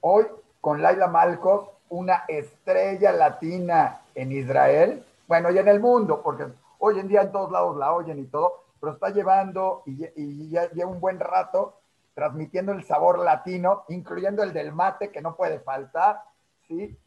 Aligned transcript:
Hoy 0.00 0.26
con 0.60 0.82
Laila 0.82 1.06
Malkos, 1.06 1.68
una 1.90 2.24
estrella 2.26 3.12
latina 3.12 4.00
en 4.16 4.32
Israel, 4.32 5.04
bueno, 5.28 5.50
y 5.52 5.58
en 5.58 5.68
el 5.68 5.78
mundo, 5.78 6.22
porque 6.24 6.46
hoy 6.78 6.98
en 6.98 7.06
día 7.06 7.22
en 7.22 7.30
todos 7.30 7.52
lados 7.52 7.76
la 7.76 7.94
oyen 7.94 8.18
y 8.18 8.24
todo, 8.24 8.64
pero 8.80 8.94
está 8.94 9.10
llevando 9.10 9.84
y, 9.86 10.48
ya 10.50 10.70
lleva 10.70 10.90
un 10.90 10.98
buen 10.98 11.20
rato 11.20 11.80
transmitiendo 12.14 12.72
el 12.72 12.82
sabor 12.82 13.20
latino, 13.20 13.84
incluyendo 13.88 14.42
el 14.42 14.52
del 14.52 14.72
mate, 14.72 15.12
que 15.12 15.22
no 15.22 15.36
puede 15.36 15.60
faltar, 15.60 16.22
¿sí? 16.66 16.98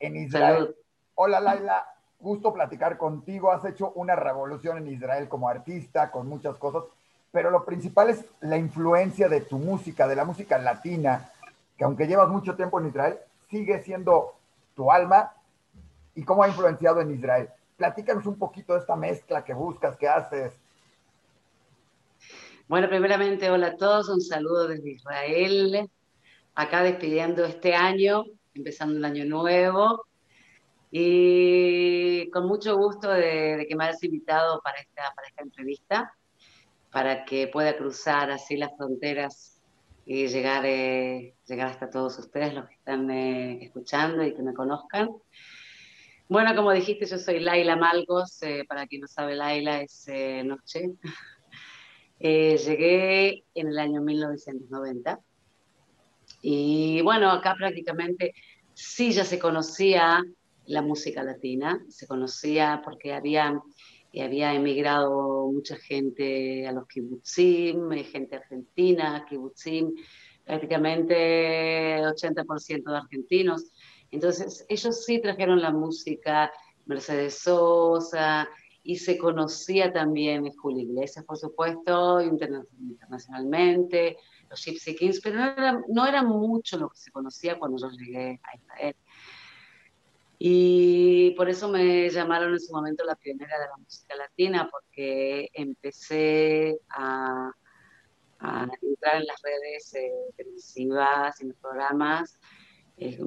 En 0.00 0.16
Israel. 0.16 0.74
Hola 1.14 1.40
Laila, 1.40 1.94
gusto 2.18 2.54
platicar 2.54 2.96
contigo. 2.96 3.52
Has 3.52 3.64
hecho 3.66 3.92
una 3.96 4.16
revolución 4.16 4.78
en 4.78 4.86
Israel 4.88 5.28
como 5.28 5.48
artista, 5.48 6.10
con 6.10 6.26
muchas 6.26 6.56
cosas, 6.56 6.84
pero 7.30 7.50
lo 7.50 7.64
principal 7.64 8.10
es 8.10 8.24
la 8.40 8.56
influencia 8.56 9.28
de 9.28 9.42
tu 9.42 9.58
música, 9.58 10.08
de 10.08 10.16
la 10.16 10.24
música 10.24 10.58
latina, 10.58 11.30
que 11.76 11.84
aunque 11.84 12.06
llevas 12.06 12.28
mucho 12.28 12.56
tiempo 12.56 12.80
en 12.80 12.88
Israel, 12.88 13.18
sigue 13.50 13.82
siendo 13.82 14.34
tu 14.74 14.90
alma 14.90 15.32
y 16.14 16.24
cómo 16.24 16.42
ha 16.42 16.48
influenciado 16.48 17.00
en 17.00 17.12
Israel. 17.12 17.48
Platícanos 17.76 18.26
un 18.26 18.38
poquito 18.38 18.74
de 18.74 18.80
esta 18.80 18.96
mezcla 18.96 19.44
que 19.44 19.54
buscas, 19.54 19.96
que 19.96 20.08
haces. 20.08 20.52
Bueno, 22.66 22.88
primeramente, 22.88 23.50
hola 23.50 23.68
a 23.68 23.76
todos, 23.76 24.08
un 24.08 24.20
saludo 24.20 24.66
desde 24.66 24.90
Israel, 24.90 25.88
acá 26.54 26.82
despidiendo 26.82 27.44
este 27.44 27.74
año, 27.74 28.24
empezando 28.54 28.98
el 28.98 29.04
año 29.04 29.24
nuevo, 29.24 30.04
y 30.90 32.28
con 32.30 32.46
mucho 32.46 32.76
gusto 32.76 33.10
de, 33.10 33.66
que 33.68 33.76
me 33.76 33.84
hayas 33.84 34.02
invitado 34.02 34.60
para 34.62 34.78
esta, 34.80 35.02
para 35.14 35.28
esta 35.28 35.42
entrevista, 35.42 36.17
para 36.90 37.24
que 37.24 37.48
pueda 37.48 37.76
cruzar 37.76 38.30
así 38.30 38.56
las 38.56 38.76
fronteras 38.76 39.60
y 40.06 40.26
llegar, 40.28 40.64
eh, 40.64 41.34
llegar 41.46 41.68
hasta 41.68 41.90
todos 41.90 42.18
ustedes, 42.18 42.54
los 42.54 42.66
que 42.66 42.74
están 42.74 43.10
eh, 43.10 43.58
escuchando 43.62 44.24
y 44.24 44.34
que 44.34 44.42
me 44.42 44.54
conozcan. 44.54 45.10
Bueno, 46.28 46.54
como 46.54 46.72
dijiste, 46.72 47.06
yo 47.06 47.18
soy 47.18 47.40
Laila 47.40 47.76
Malgos, 47.76 48.42
eh, 48.42 48.64
para 48.68 48.86
quien 48.86 49.02
no 49.02 49.06
sabe, 49.06 49.34
Laila 49.34 49.82
es 49.82 50.06
Noche. 50.44 50.92
llegué 52.18 53.44
en 53.54 53.68
el 53.68 53.78
año 53.78 54.00
1990 54.00 55.20
y 56.42 57.00
bueno, 57.02 57.30
acá 57.30 57.54
prácticamente 57.54 58.34
sí 58.74 59.12
ya 59.12 59.24
se 59.24 59.38
conocía 59.38 60.22
la 60.66 60.82
música 60.82 61.22
latina, 61.22 61.84
se 61.88 62.06
conocía 62.06 62.82
porque 62.84 63.12
había, 63.14 63.60
había 64.22 64.54
emigrado 64.54 65.50
mucha 65.50 65.76
gente 65.76 66.66
a 66.66 66.72
los 66.72 66.86
kibbutzim, 66.86 67.90
gente 68.04 68.36
argentina, 68.36 69.24
kibbutzim, 69.28 69.94
prácticamente 70.44 72.00
80% 72.00 72.90
de 72.90 72.96
argentinos. 72.96 73.70
Entonces, 74.10 74.64
ellos 74.68 75.04
sí 75.04 75.20
trajeron 75.20 75.60
la 75.60 75.70
música, 75.70 76.50
Mercedes 76.86 77.38
Sosa, 77.38 78.48
y 78.82 78.96
se 78.96 79.18
conocía 79.18 79.92
también 79.92 80.50
Julio 80.56 80.82
Iglesias, 80.82 81.24
por 81.24 81.36
supuesto, 81.36 82.22
internacionalmente, 82.22 84.16
los 84.48 84.64
Gypsy 84.64 84.96
Kings, 84.96 85.20
pero 85.22 85.36
no 85.36 85.44
era, 85.44 85.82
no 85.88 86.06
era 86.06 86.22
mucho 86.22 86.78
lo 86.78 86.88
que 86.88 86.96
se 86.96 87.10
conocía 87.10 87.58
cuando 87.58 87.76
yo 87.78 87.90
llegué 87.90 88.40
a 88.42 88.56
Israel. 88.56 88.96
Y 90.38 91.32
por 91.32 91.48
eso 91.48 91.68
me 91.68 92.08
llamaron 92.10 92.52
en 92.52 92.60
su 92.60 92.72
momento 92.72 93.04
la 93.04 93.16
pionera 93.16 93.58
de 93.58 93.66
la 93.66 93.76
música 93.76 94.14
latina, 94.14 94.68
porque 94.70 95.48
empecé 95.52 96.78
a, 96.90 97.50
entrar 98.40 99.16
en 99.16 99.26
las 99.26 99.42
redes 99.42 99.94
eh, 99.94 100.12
televisivas, 100.36 101.40
en 101.40 101.48
los 101.48 101.56
programas, 101.56 102.38
eh, 102.96 103.18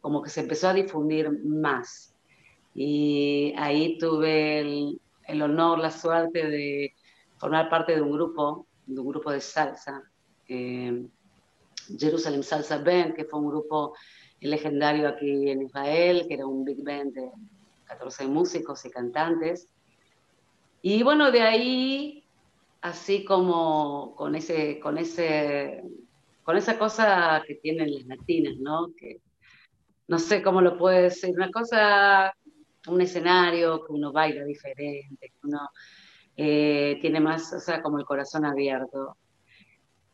como 0.00 0.22
que 0.22 0.30
se 0.30 0.40
empezó 0.40 0.68
a 0.68 0.74
difundir 0.74 1.30
más. 1.44 2.14
Y 2.74 3.54
ahí 3.58 3.98
tuve 3.98 4.60
el, 5.26 5.42
honor, 5.42 5.78
la 5.78 5.90
suerte 5.90 6.48
de 6.48 6.94
formar 7.36 7.68
parte 7.68 7.94
de 7.94 8.00
un 8.00 8.12
grupo, 8.12 8.66
de 8.86 9.00
un 9.00 9.08
grupo 9.08 9.30
de 9.30 9.40
salsa, 9.40 10.02
eh, 10.48 11.06
Jerusalem 11.98 12.42
Salsa 12.42 12.78
Band, 12.78 13.14
que 13.14 13.24
fue 13.24 13.40
un 13.40 13.48
grupo 13.48 13.94
legendario 14.40 15.08
aquí 15.08 15.50
en 15.50 15.62
Israel, 15.62 16.26
que 16.28 16.34
era 16.34 16.46
un 16.46 16.64
big 16.64 16.82
band 16.84 17.12
de 17.14 17.30
14 17.86 18.26
músicos 18.26 18.84
y 18.84 18.90
cantantes. 18.90 19.68
Y 20.82 21.02
bueno, 21.02 21.32
de 21.32 21.42
ahí, 21.42 22.24
así 22.80 23.24
como 23.24 24.14
con, 24.16 24.34
ese, 24.36 24.78
con, 24.78 24.98
ese, 24.98 25.82
con 26.44 26.56
esa 26.56 26.78
cosa 26.78 27.42
que 27.46 27.56
tienen 27.56 27.92
las 27.94 28.04
latinas, 28.04 28.56
¿no? 28.58 28.92
Que 28.96 29.20
no 30.06 30.18
sé 30.18 30.42
cómo 30.42 30.60
lo 30.60 30.78
puede 30.78 31.02
decir, 31.02 31.34
una 31.34 31.50
cosa, 31.50 32.32
un 32.86 33.00
escenario 33.00 33.84
que 33.84 33.92
uno 33.92 34.12
baila 34.12 34.44
diferente, 34.44 35.28
que 35.28 35.46
uno 35.46 35.68
eh, 36.36 36.98
tiene 37.00 37.20
más, 37.20 37.52
o 37.52 37.60
sea, 37.60 37.82
como 37.82 37.98
el 37.98 38.04
corazón 38.04 38.44
abierto. 38.44 39.16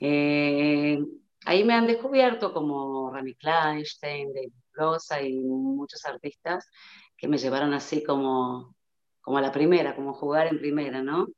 Eh, 0.00 0.98
ahí 1.47 1.65
me 1.65 1.75
han 1.75 1.87
descubierto 1.87 2.53
como 2.53 3.10
Rami 3.12 3.34
Kleinstein, 3.34 4.32
David 4.32 4.53
Rosa 4.72 5.22
y 5.22 5.41
muchos 5.41 6.05
artistas 6.05 6.69
que 7.16 7.28
me 7.28 7.38
llevaron 7.38 7.72
así 7.75 8.03
como, 8.05 8.75
como 9.21 9.38
a 9.38 9.43
la 9.43 9.53
primera, 9.53 9.94
como 9.94 10.15
jugar 10.15 10.49
en 10.49 10.59
primera, 10.59 11.03
¿no? 11.03 11.28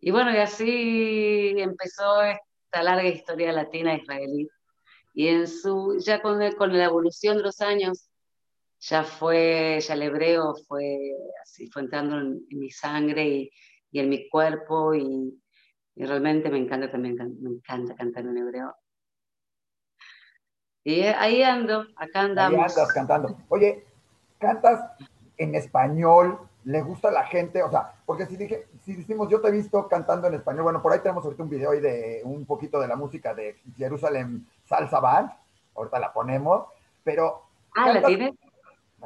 Y 0.00 0.10
bueno, 0.10 0.32
y 0.32 0.38
así 0.38 1.54
empezó 1.58 2.22
esta 2.22 2.82
larga 2.82 3.08
historia 3.08 3.52
latina 3.52 3.96
israelí. 3.96 4.48
Y 5.14 5.28
en 5.28 5.48
su, 5.48 5.98
ya 5.98 6.22
con, 6.22 6.40
con 6.52 6.76
la 6.76 6.84
evolución 6.84 7.38
de 7.38 7.42
los 7.44 7.60
años, 7.60 8.08
ya 8.80 9.02
fue, 9.02 9.80
ya 9.80 9.94
el 9.94 10.02
hebreo 10.02 10.54
fue 10.68 10.98
así, 11.42 11.68
fue 11.68 11.82
entrando 11.82 12.18
en, 12.18 12.46
mi 12.50 12.70
sangre 12.70 13.26
y, 13.26 13.50
y, 13.90 14.00
en 14.00 14.08
mi 14.08 14.28
cuerpo 14.28 14.94
y, 14.94 15.42
y 15.96 16.04
realmente 16.04 16.50
me 16.50 16.58
encanta 16.58 16.90
también, 16.90 17.16
me 17.40 17.50
encanta 17.50 17.96
cantar 17.96 18.26
en 18.26 18.38
hebreo. 18.38 18.74
Y 20.84 21.02
ahí 21.02 21.42
ando, 21.42 21.84
acá 21.96 22.20
andamos. 22.20 22.58
Ahí 22.58 22.70
andas 22.70 22.92
cantando. 22.92 23.36
Oye, 23.48 23.84
¿cantas 24.38 24.90
en 25.36 25.54
español? 25.54 26.38
¿Le 26.64 26.82
gusta 26.82 27.08
a 27.08 27.12
la 27.12 27.24
gente? 27.24 27.62
O 27.62 27.70
sea, 27.70 27.92
porque 28.04 28.26
si 28.26 28.36
dije, 28.36 28.66
si 28.84 28.94
decimos, 28.94 29.28
yo 29.28 29.40
te 29.40 29.48
he 29.48 29.52
visto 29.52 29.88
cantando 29.88 30.28
en 30.28 30.34
español, 30.34 30.64
bueno, 30.64 30.82
por 30.82 30.92
ahí 30.92 31.00
tenemos 31.00 31.24
ahorita 31.24 31.42
un 31.42 31.50
video 31.50 31.70
ahí 31.70 31.80
de 31.80 32.20
un 32.24 32.44
poquito 32.44 32.80
de 32.80 32.88
la 32.88 32.96
música 32.96 33.34
de 33.34 33.56
Jerusalem 33.76 34.44
Salsa 34.66 35.00
Band, 35.00 35.30
ahorita 35.74 35.98
la 35.98 36.12
ponemos, 36.12 36.66
pero... 37.04 37.42
Ah, 37.74 37.92
¿la 37.92 38.02
tienes? 38.02 38.32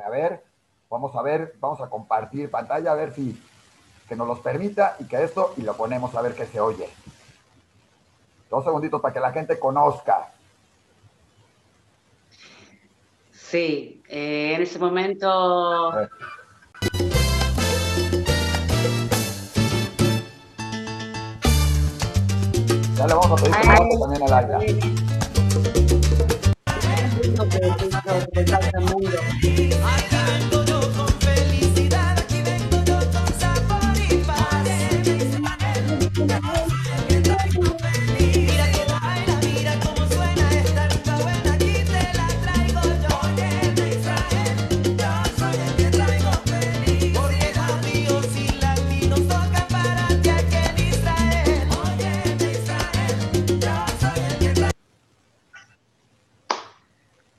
A 0.05 0.09
ver, 0.09 0.43
vamos 0.89 1.15
a 1.15 1.23
ver, 1.23 1.55
vamos 1.61 1.81
a 1.81 1.91
compartir 1.91 2.51
pantalla, 2.51 2.93
a 2.93 2.95
ver 2.95 3.13
si 3.13 3.41
que 4.09 4.17
nos 4.17 4.27
los 4.27 4.41
permita 4.41 4.97
y 4.99 5.05
que 5.07 5.23
esto, 5.23 5.55
y 5.57 5.63
lo 5.63 5.75
ponemos 5.75 6.15
a 6.15 6.23
ver 6.23 6.35
qué 6.35 6.47
se 6.47 6.61
oye. 6.61 6.89
Dos 8.51 8.65
segunditos 8.65 9.01
para 9.01 9.15
que 9.15 9.21
la 9.21 9.33
gente 9.33 9.59
conozca. 9.59 10.33
Sí, 13.53 14.03
eh, 14.09 14.55
en 14.57 14.63
ese 14.63 14.79
momento... 14.79 15.93
Ya 22.97 23.07
le 23.07 23.13
vamos 23.13 23.31
a 23.31 23.37
pedir 23.45 23.55
que 23.55 23.67
también 23.99 24.23
al 24.23 24.33
aire. 24.33 24.93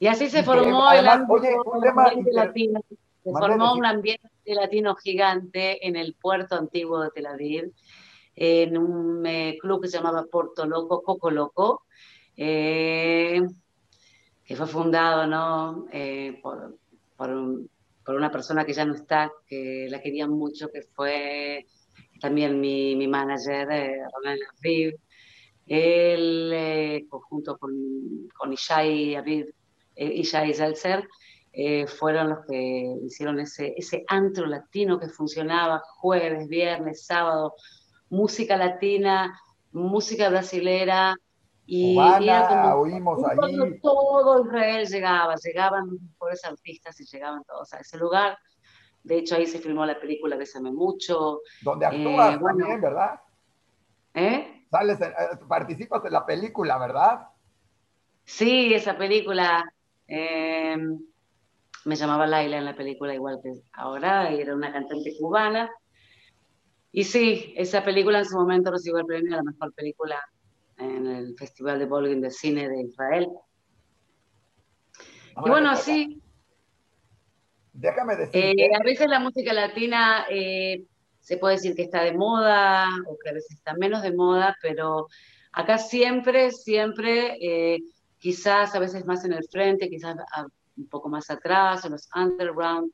Y 0.03 0.07
así 0.07 0.29
se 0.29 0.44
formó 0.44 0.91
el 0.91 1.07
ambiente 1.07 2.33
latino. 2.33 2.81
Se 3.23 3.31
formó 3.31 3.73
un 3.75 3.85
ambiente 3.85 4.29
latino 4.47 4.95
gigante 4.95 5.88
en 5.88 5.95
el 5.95 6.13
puerto 6.15 6.55
antiguo 6.55 7.00
de 7.00 7.09
Tel 7.11 7.25
Aviv, 7.25 7.71
en 8.35 8.77
un 8.77 9.25
eh, 9.25 9.57
club 9.61 9.81
que 9.81 9.88
se 9.88 9.95
llamaba 9.95 10.25
Puerto 10.29 10.65
Loco, 10.65 11.01
Coco 11.03 11.31
Loco, 11.31 11.85
eh, 12.35 13.44
que 14.44 14.55
fue 14.57 14.67
fundado 14.67 15.25
¿no? 15.25 15.85
Eh, 15.94 16.38
por, 16.44 16.77
por, 17.15 17.29
una 18.13 18.29
persona 18.29 18.65
que 18.65 18.73
ya 18.73 18.83
no 18.83 18.95
está, 18.95 19.31
que 19.47 19.88
la 19.89 20.01
quería 20.01 20.27
mucho, 20.27 20.67
que 20.67 20.81
fue 20.81 21.65
también 22.19 22.59
mi, 22.59 22.97
mi 22.97 23.07
manager, 23.07 23.69
Ronald 24.15 24.41
Aviv 24.59 25.00
Él, 25.65 26.51
eh, 26.53 27.07
junto 27.09 27.57
con, 27.57 27.71
con 28.38 28.51
Ishai 28.51 29.15
Aviv, 29.15 29.45
eh, 30.07 30.13
Ishai 30.19 30.53
Zelzer, 30.53 31.07
eh, 31.51 31.88
fueron 31.88 32.29
los 32.29 32.45
que 32.47 32.97
hicieron 33.05 33.39
ese, 33.39 33.73
ese 33.77 34.03
antro 34.07 34.45
latino 34.45 35.00
que 35.00 35.07
funcionaba 35.07 35.81
jueves, 35.97 36.47
viernes, 36.47 37.05
sábado, 37.05 37.53
música 38.09 38.57
latina, 38.57 39.39
música 39.71 40.29
brasilera, 40.29 41.15
y 41.65 41.97
oímos 41.97 43.23
ahí. 43.23 43.79
Todo 43.81 44.45
Israel 44.45 44.88
llegaba, 44.88 45.35
llegaban 45.35 45.89
los 45.89 46.01
mejores 46.01 46.44
artistas 46.45 47.00
y 47.00 47.05
llegaban 47.05 47.44
todos 47.45 47.73
a 47.73 47.79
ese 47.79 47.97
lugar. 47.97 48.38
De 49.03 49.17
hecho, 49.17 49.35
ahí 49.35 49.45
se 49.45 49.59
filmó 49.59 49.85
la 49.85 50.00
película 50.00 50.35
Bésame 50.35 50.71
Mucho. 50.71 51.41
Donde 51.61 51.85
actúas 51.85 52.35
eh, 52.35 52.39
también, 52.44 52.81
¿verdad? 52.81 53.19
¿Eh? 54.13 54.65
Sales, 54.69 55.01
eh, 55.01 55.13
participas 55.47 56.03
en 56.05 56.13
la 56.13 56.25
película, 56.25 56.77
¿verdad? 56.77 57.27
Sí, 58.25 58.73
esa 58.73 58.97
película. 58.97 59.73
Eh, 60.15 60.77
me 61.86 61.95
llamaba 61.95 62.27
Laila 62.27 62.60
en 62.60 62.65
la 62.65 62.75
película, 62.75 63.15
igual 63.15 63.39
que 63.42 63.51
ahora, 63.74 64.30
era 64.30 64.56
una 64.56 64.71
cantante 64.71 65.15
cubana. 65.19 65.71
Y 66.92 67.04
sí, 67.04 67.51
esa 67.57 67.83
película 67.83 68.19
en 68.19 68.25
su 68.25 68.36
momento 68.36 68.69
recibió 68.69 69.00
el 69.00 69.07
premio 69.07 69.33
a 69.33 69.38
la 69.38 69.51
mejor 69.51 69.74
película 69.74 70.21
en 70.77 71.07
el 71.07 71.36
Festival 71.36 71.80
de 71.80 71.86
Bollywood 71.86 72.21
de 72.21 72.30
Cine 72.30 72.69
de 72.69 72.81
Israel. 72.83 73.27
y 75.45 75.50
bueno, 75.50 75.75
sí. 75.75 76.21
Déjame 77.74 78.15
decir. 78.15 78.54
Eh, 78.60 78.69
a 78.80 78.83
veces 78.83 79.07
la 79.07 79.19
música 79.19 79.51
latina 79.51 80.27
eh, 80.30 80.83
se 81.21 81.38
puede 81.38 81.56
decir 81.56 81.75
que 81.75 81.81
está 81.81 82.04
de 82.04 82.13
moda 82.13 82.88
o 83.07 83.18
que 83.18 83.31
a 83.31 83.33
veces 83.33 83.57
está 83.57 83.74
menos 83.74 84.04
de 84.04 84.13
moda, 84.13 84.56
pero 84.62 85.07
acá 85.51 85.80
siempre, 85.80 86.51
siempre, 86.51 87.36
eh, 87.42 87.80
quizás 88.24 88.74
a 88.74 88.80
veces 88.80 89.06
más 89.06 89.25
en 89.25 89.34
el 89.34 89.44
frente, 89.50 89.90
quizás 89.90 90.16
un 90.78 90.88
poco 90.88 91.10
más 91.10 91.30
atrás, 91.30 91.84
en 91.84 91.92
los 91.92 92.08
underground, 92.16 92.90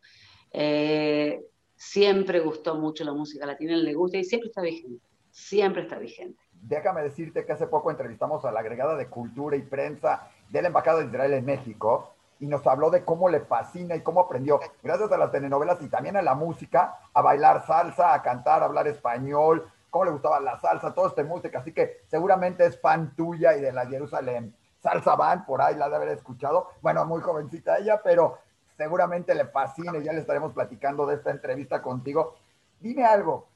siempre 1.76 2.40
gustó 2.40 2.74
mucho 2.74 3.04
la 3.04 3.14
música 3.14 3.46
latina, 3.46 3.76
le 3.78 3.94
gusta 3.94 4.18
y 4.18 4.24
siempre 4.24 4.48
está 4.48 4.64
vigente, 4.64 5.06
siempre 5.30 5.84
está 5.84 6.00
vigente 6.00 6.42
déjame 6.62 7.04
decirte 7.04 7.46
que 7.46 7.54
hace 7.54 7.68
poco 7.68 7.90
entrevistamos 7.92 8.44
a 8.44 8.52
la 8.52 8.60
agregada 8.60 8.96
de 8.96 9.08
Cultura 9.08 9.56
y 9.56 9.62
Prensa 9.62 10.28
de 10.50 10.62
la 10.62 10.68
Embajada 10.68 11.00
de 11.00 11.06
Israel 11.06 11.34
en 11.34 11.46
México 11.46 12.16
y 12.40 12.48
nos 12.48 12.66
habló 12.68 12.90
de 12.90 13.06
cómo 13.06 13.30
le 13.30 13.40
fascina 13.42 13.96
y 13.96 14.02
cómo 14.02 14.22
aprendió, 14.22 14.60
gracias 14.84 15.12
a 15.12 15.18
las 15.18 15.32
telenovelas 15.32 15.82
y 15.82 15.90
también 15.90 16.18
a 16.18 16.22
la 16.22 16.34
música, 16.36 16.98
a 17.14 17.22
bailar 17.22 17.66
salsa, 17.66 18.14
a 18.14 18.22
cantar, 18.22 18.62
a 18.62 18.66
hablar 18.66 18.88
español, 18.88 19.72
cómo 19.90 20.06
le 20.06 20.12
gustaba 20.12 20.42
la 20.42 20.60
salsa, 20.60 20.94
toda 20.94 21.10
esta 21.10 21.24
música. 21.24 21.60
Así 21.60 21.72
que 21.72 22.02
seguramente 22.08 22.66
es 22.66 22.80
fan 22.82 23.16
tuya 23.16 23.56
y 23.56 23.62
de 23.62 23.72
la 23.72 23.86
Jerusalén 23.86 24.54
Salsa 24.82 25.16
Band, 25.16 25.46
por 25.46 25.62
ahí 25.62 25.76
la 25.76 25.90
de 25.90 25.96
haber 25.96 26.10
escuchado. 26.10 26.70
Bueno, 26.82 27.06
muy 27.06 27.22
jovencita 27.22 27.78
ella, 27.78 28.02
pero 28.04 28.40
seguramente 28.78 29.36
le 29.36 29.46
fascina 29.46 29.98
y 29.98 30.04
ya 30.04 30.14
le 30.14 30.20
estaremos 30.20 30.54
platicando 30.54 31.06
de 31.06 31.16
esta 31.16 31.32
entrevista 31.32 31.82
contigo. 31.82 32.36
Dime 32.80 33.06
algo, 33.06 33.48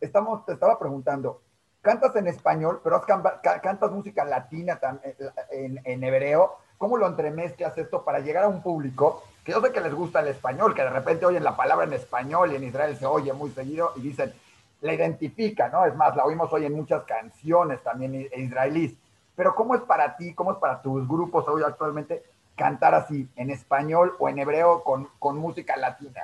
Estamos, 0.00 0.44
te 0.44 0.52
estaba 0.52 0.78
preguntando, 0.78 1.42
cantas 1.82 2.14
en 2.16 2.26
español, 2.26 2.80
pero 2.82 3.02
cantas 3.02 3.90
música 3.90 4.24
latina 4.24 4.78
eh, 5.02 5.16
en, 5.50 5.80
en, 5.84 6.04
hebreo. 6.04 6.58
¿Cómo 6.78 6.96
lo 6.96 7.06
entremezclas 7.06 7.76
esto 7.78 8.04
para 8.04 8.20
llegar 8.20 8.44
a 8.44 8.48
un 8.48 8.62
público 8.62 9.22
que 9.46 9.52
yo 9.52 9.60
sé 9.60 9.70
que 9.70 9.80
les 9.80 9.94
gusta 9.94 10.20
el 10.20 10.28
español, 10.28 10.74
que 10.74 10.82
de 10.82 10.90
repente 10.90 11.24
oyen 11.24 11.44
la 11.44 11.56
palabra 11.56 11.86
en 11.86 11.92
español 11.92 12.52
y 12.52 12.56
en 12.56 12.64
Israel 12.64 12.96
se 12.96 13.06
oye 13.06 13.32
muy 13.32 13.50
seguido 13.50 13.92
y 13.94 14.00
dicen, 14.00 14.34
la 14.80 14.92
identifica, 14.92 15.68
¿no? 15.68 15.86
Es 15.86 15.94
más, 15.94 16.16
la 16.16 16.24
oímos 16.24 16.52
hoy 16.52 16.66
en 16.66 16.74
muchas 16.74 17.04
canciones 17.04 17.80
también 17.82 18.28
israelíes. 18.36 18.94
Pero 19.36 19.54
¿cómo 19.54 19.74
es 19.74 19.82
para 19.82 20.16
ti, 20.16 20.34
cómo 20.34 20.52
es 20.52 20.58
para 20.58 20.82
tus 20.82 21.06
grupos 21.06 21.46
hoy 21.46 21.62
actualmente 21.64 22.24
cantar 22.56 22.94
así, 22.94 23.28
en 23.36 23.50
español 23.50 24.14
o 24.18 24.28
en 24.28 24.38
hebreo 24.38 24.82
con, 24.82 25.08
con 25.18 25.36
música 25.36 25.76
latina? 25.76 26.22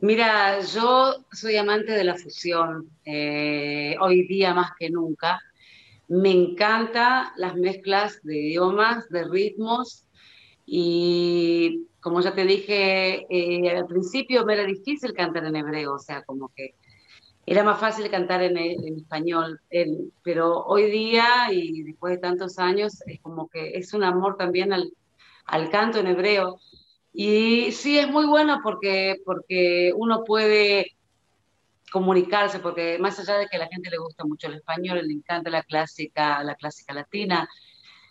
Mira, 0.00 0.60
yo 0.60 1.24
soy 1.32 1.56
amante 1.56 1.92
de 1.92 2.04
la 2.04 2.16
fusión, 2.16 2.90
eh, 3.04 3.96
hoy 4.00 4.26
día 4.26 4.52
más 4.52 4.72
que 4.78 4.90
nunca. 4.90 5.40
Me 6.08 6.30
encantan 6.30 7.28
las 7.36 7.54
mezclas 7.54 8.22
de 8.22 8.36
idiomas, 8.36 9.08
de 9.08 9.24
ritmos 9.24 10.06
y 10.66 11.86
como 12.00 12.20
ya 12.20 12.34
te 12.34 12.44
dije, 12.44 13.26
eh, 13.30 13.76
al 13.76 13.86
principio 13.86 14.44
me 14.44 14.54
era 14.54 14.64
difícil 14.64 15.12
cantar 15.14 15.44
en 15.44 15.56
hebreo, 15.56 15.94
o 15.94 15.98
sea, 15.98 16.22
como 16.22 16.50
que 16.54 16.74
era 17.46 17.62
más 17.62 17.78
fácil 17.78 18.10
cantar 18.10 18.42
en, 18.42 18.56
español, 18.96 19.60
pero 20.22 20.64
hoy 20.64 20.90
día 20.90 21.46
y 21.52 21.84
después 21.84 22.14
de 22.14 22.18
tantos 22.18 22.58
años 22.58 23.00
es 23.06 23.20
como 23.20 23.48
que 23.48 23.78
es 23.78 23.94
un 23.94 24.02
amor 24.02 24.36
también 24.36 24.72
al, 24.72 24.92
al 25.44 25.70
canto 25.70 26.00
en 26.00 26.08
hebreo. 26.08 26.58
Y 27.12 27.72
sí, 27.72 27.98
es 27.98 28.10
muy 28.10 28.26
bueno 28.26 28.60
porque, 28.62 29.22
porque 29.24 29.92
uno 29.96 30.24
puede 30.24 30.96
comunicarse, 31.90 32.58
porque 32.58 32.98
más 32.98 33.18
allá 33.18 33.38
de 33.38 33.46
que 33.46 33.56
a 33.56 33.60
la 33.60 33.68
gente 33.68 33.90
le 33.90 33.98
gusta 33.98 34.24
mucho 34.24 34.48
el 34.48 34.54
español, 34.54 35.00
le 35.02 35.14
encanta 35.14 35.48
la 35.48 35.62
clásica, 35.62 36.42
la 36.42 36.56
clásica 36.56 36.92
latina, 36.92 37.48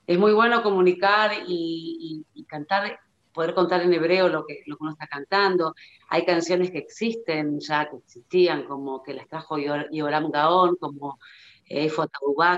es 0.08 0.18
muy 0.18 0.34
bueno 0.34 0.64
comunicar 0.64 1.32
y, 1.48 2.26
cantar, 2.48 3.00
poder 3.36 3.54
contar 3.54 3.82
en 3.82 3.94
hebreo 3.94 4.30
lo 4.30 4.46
que, 4.46 4.64
lo 4.66 4.78
que 4.78 4.84
uno 4.84 4.94
está 4.94 5.08
cantando. 5.08 5.76
Hay 6.10 6.26
canciones 6.26 6.72
que 6.72 6.80
existen 6.80 7.60
ya, 7.60 7.90
que 7.90 7.98
existían, 7.98 8.66
como 8.66 9.04
que 9.04 9.14
las 9.14 9.28
trajo 9.28 9.58
Yoram 9.58 10.32
Gaón, 10.32 10.78
como 10.80 11.20
eh, 11.68 11.92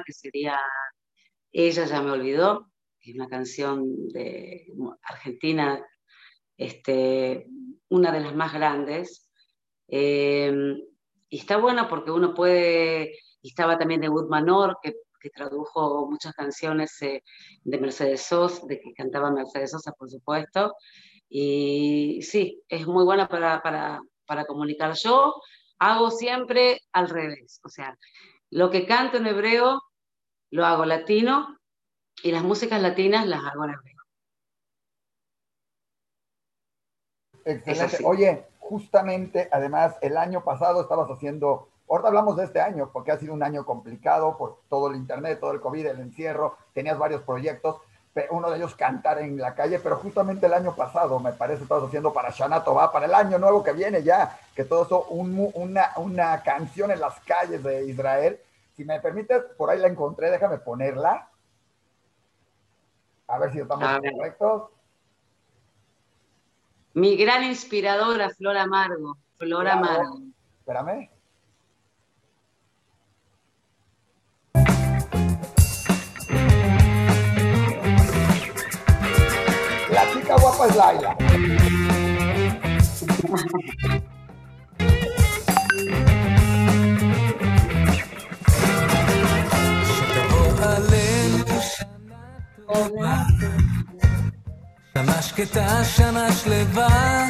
que 0.05 0.13
sería 0.13 0.59
Ella 1.51 1.85
ya 1.85 2.01
me 2.01 2.11
olvidó, 2.11 2.71
que 2.99 3.11
es 3.11 3.15
una 3.17 3.27
canción 3.27 4.07
de 4.09 4.71
Argentina 5.01 5.83
este, 6.55 7.47
una 7.89 8.11
de 8.11 8.19
las 8.19 8.35
más 8.35 8.53
grandes. 8.53 9.29
Eh, 9.87 10.77
y 11.29 11.37
está 11.37 11.57
buena 11.57 11.89
porque 11.89 12.11
uno 12.11 12.33
puede, 12.33 13.17
y 13.41 13.49
estaba 13.49 13.77
también 13.77 14.01
de 14.01 14.09
Wood 14.09 14.29
Manor, 14.29 14.77
que, 14.81 14.93
que 15.27 15.33
tradujo 15.33 16.07
muchas 16.09 16.33
canciones 16.33 17.01
eh, 17.01 17.23
de 17.63 17.77
Mercedes 17.79 18.21
Sosa, 18.23 18.65
de 18.67 18.79
que 18.79 18.93
cantaba 18.93 19.31
Mercedes 19.31 19.71
Sosa, 19.71 19.91
por 19.91 20.09
supuesto. 20.09 20.73
Y 21.29 22.21
sí, 22.21 22.61
es 22.69 22.87
muy 22.87 23.03
buena 23.03 23.27
para, 23.27 23.61
para, 23.61 24.01
para 24.25 24.45
comunicar. 24.45 24.93
Yo 24.93 25.35
hago 25.79 26.11
siempre 26.11 26.81
al 26.91 27.09
revés, 27.09 27.59
o 27.63 27.69
sea, 27.69 27.97
lo 28.49 28.69
que 28.69 28.85
canto 28.85 29.17
en 29.17 29.27
hebreo 29.27 29.81
lo 30.51 30.65
hago 30.65 30.85
latino 30.85 31.57
y 32.23 32.31
las 32.31 32.43
músicas 32.43 32.81
latinas 32.81 33.27
las 33.27 33.43
hago 33.43 33.65
en 33.65 33.71
hebreo. 33.71 33.97
Excelente. 37.45 37.97
Oye, 38.03 38.45
justamente, 38.59 39.47
además, 39.51 39.95
el 40.01 40.17
año 40.17 40.43
pasado 40.43 40.81
estabas 40.81 41.09
haciendo, 41.09 41.69
ahorita 41.89 42.07
hablamos 42.07 42.35
de 42.37 42.45
este 42.45 42.61
año, 42.61 42.89
porque 42.91 43.11
ha 43.11 43.17
sido 43.17 43.33
un 43.33 43.43
año 43.43 43.65
complicado 43.65 44.37
por 44.37 44.59
todo 44.69 44.89
el 44.89 44.95
Internet, 44.95 45.39
todo 45.39 45.51
el 45.51 45.61
COVID, 45.61 45.85
el 45.85 45.99
encierro, 45.99 46.57
tenías 46.73 46.97
varios 46.97 47.21
proyectos, 47.21 47.77
uno 48.31 48.49
de 48.49 48.57
ellos 48.57 48.75
cantar 48.75 49.19
en 49.19 49.37
la 49.37 49.53
calle, 49.53 49.79
pero 49.79 49.97
justamente 49.97 50.47
el 50.47 50.53
año 50.53 50.75
pasado, 50.75 51.19
me 51.19 51.33
parece, 51.33 51.63
estabas 51.63 51.85
haciendo 51.85 52.11
para 52.11 52.31
Shana 52.31 52.59
va 52.59 52.91
para 52.91 53.05
el 53.05 53.13
año 53.13 53.37
nuevo 53.37 53.63
que 53.63 53.73
viene 53.73 54.01
ya, 54.01 54.39
que 54.55 54.63
todo 54.63 54.83
eso, 54.83 55.03
una, 55.09 55.91
una 55.97 56.41
canción 56.41 56.91
en 56.91 56.99
las 56.99 57.19
calles 57.21 57.61
de 57.63 57.85
Israel. 57.85 58.39
Si 58.75 58.83
me 58.85 58.99
permites, 58.99 59.43
por 59.57 59.69
ahí 59.69 59.79
la 59.79 59.87
encontré, 59.87 60.31
déjame 60.31 60.57
ponerla. 60.57 61.29
A 63.27 63.39
ver 63.39 63.51
si 63.51 63.59
estamos 63.59 63.87
correctos. 63.99 64.63
Mi 66.93 67.15
gran 67.17 67.43
inspiradora, 67.43 68.29
Flor 68.31 68.57
Amargo. 68.57 69.17
Flor 69.37 69.67
Amargo. 69.67 70.21
Espérame. 70.59 71.16
Es 80.69 80.75
Laila. 80.75 81.15
שנה 94.93 95.21
שקטה, 95.21 95.83
שנה 95.85 96.31
שלווה, 96.31 97.25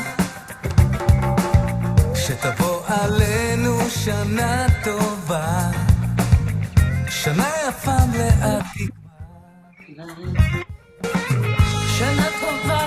שתבוא 2.16 2.82
עלינו 2.88 3.90
שנה 3.90 4.66
טובה, 4.84 5.70
שנה 7.10 7.50
יפה 7.68 8.06
מלאה 8.12 8.60
תקווה. 8.74 10.68
שנה 11.98 12.28
טובה 12.42 12.87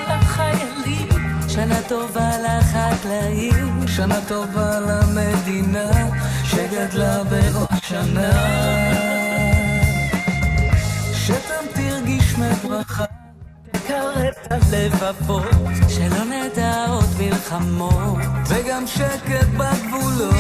שנה 1.55 1.83
טובה 1.89 2.31
לחקלאים, 2.39 3.89
שנה 3.89 4.21
טובה 4.29 4.81
למדינה 4.81 5.91
שגדלה 6.45 7.25
בראש 7.25 7.89
שנה. 7.89 8.31
שתרגיש 11.15 12.35
מברכה 12.39 13.05
תקר 13.71 14.11
את 14.29 14.53
הלבבות 14.73 15.51
שלא 15.89 16.25
נדע 16.25 16.87
עוד 16.89 17.09
מלחמות 17.19 18.19
וגם 18.49 18.87
שקט 18.87 19.49
בגבולות. 19.57 20.35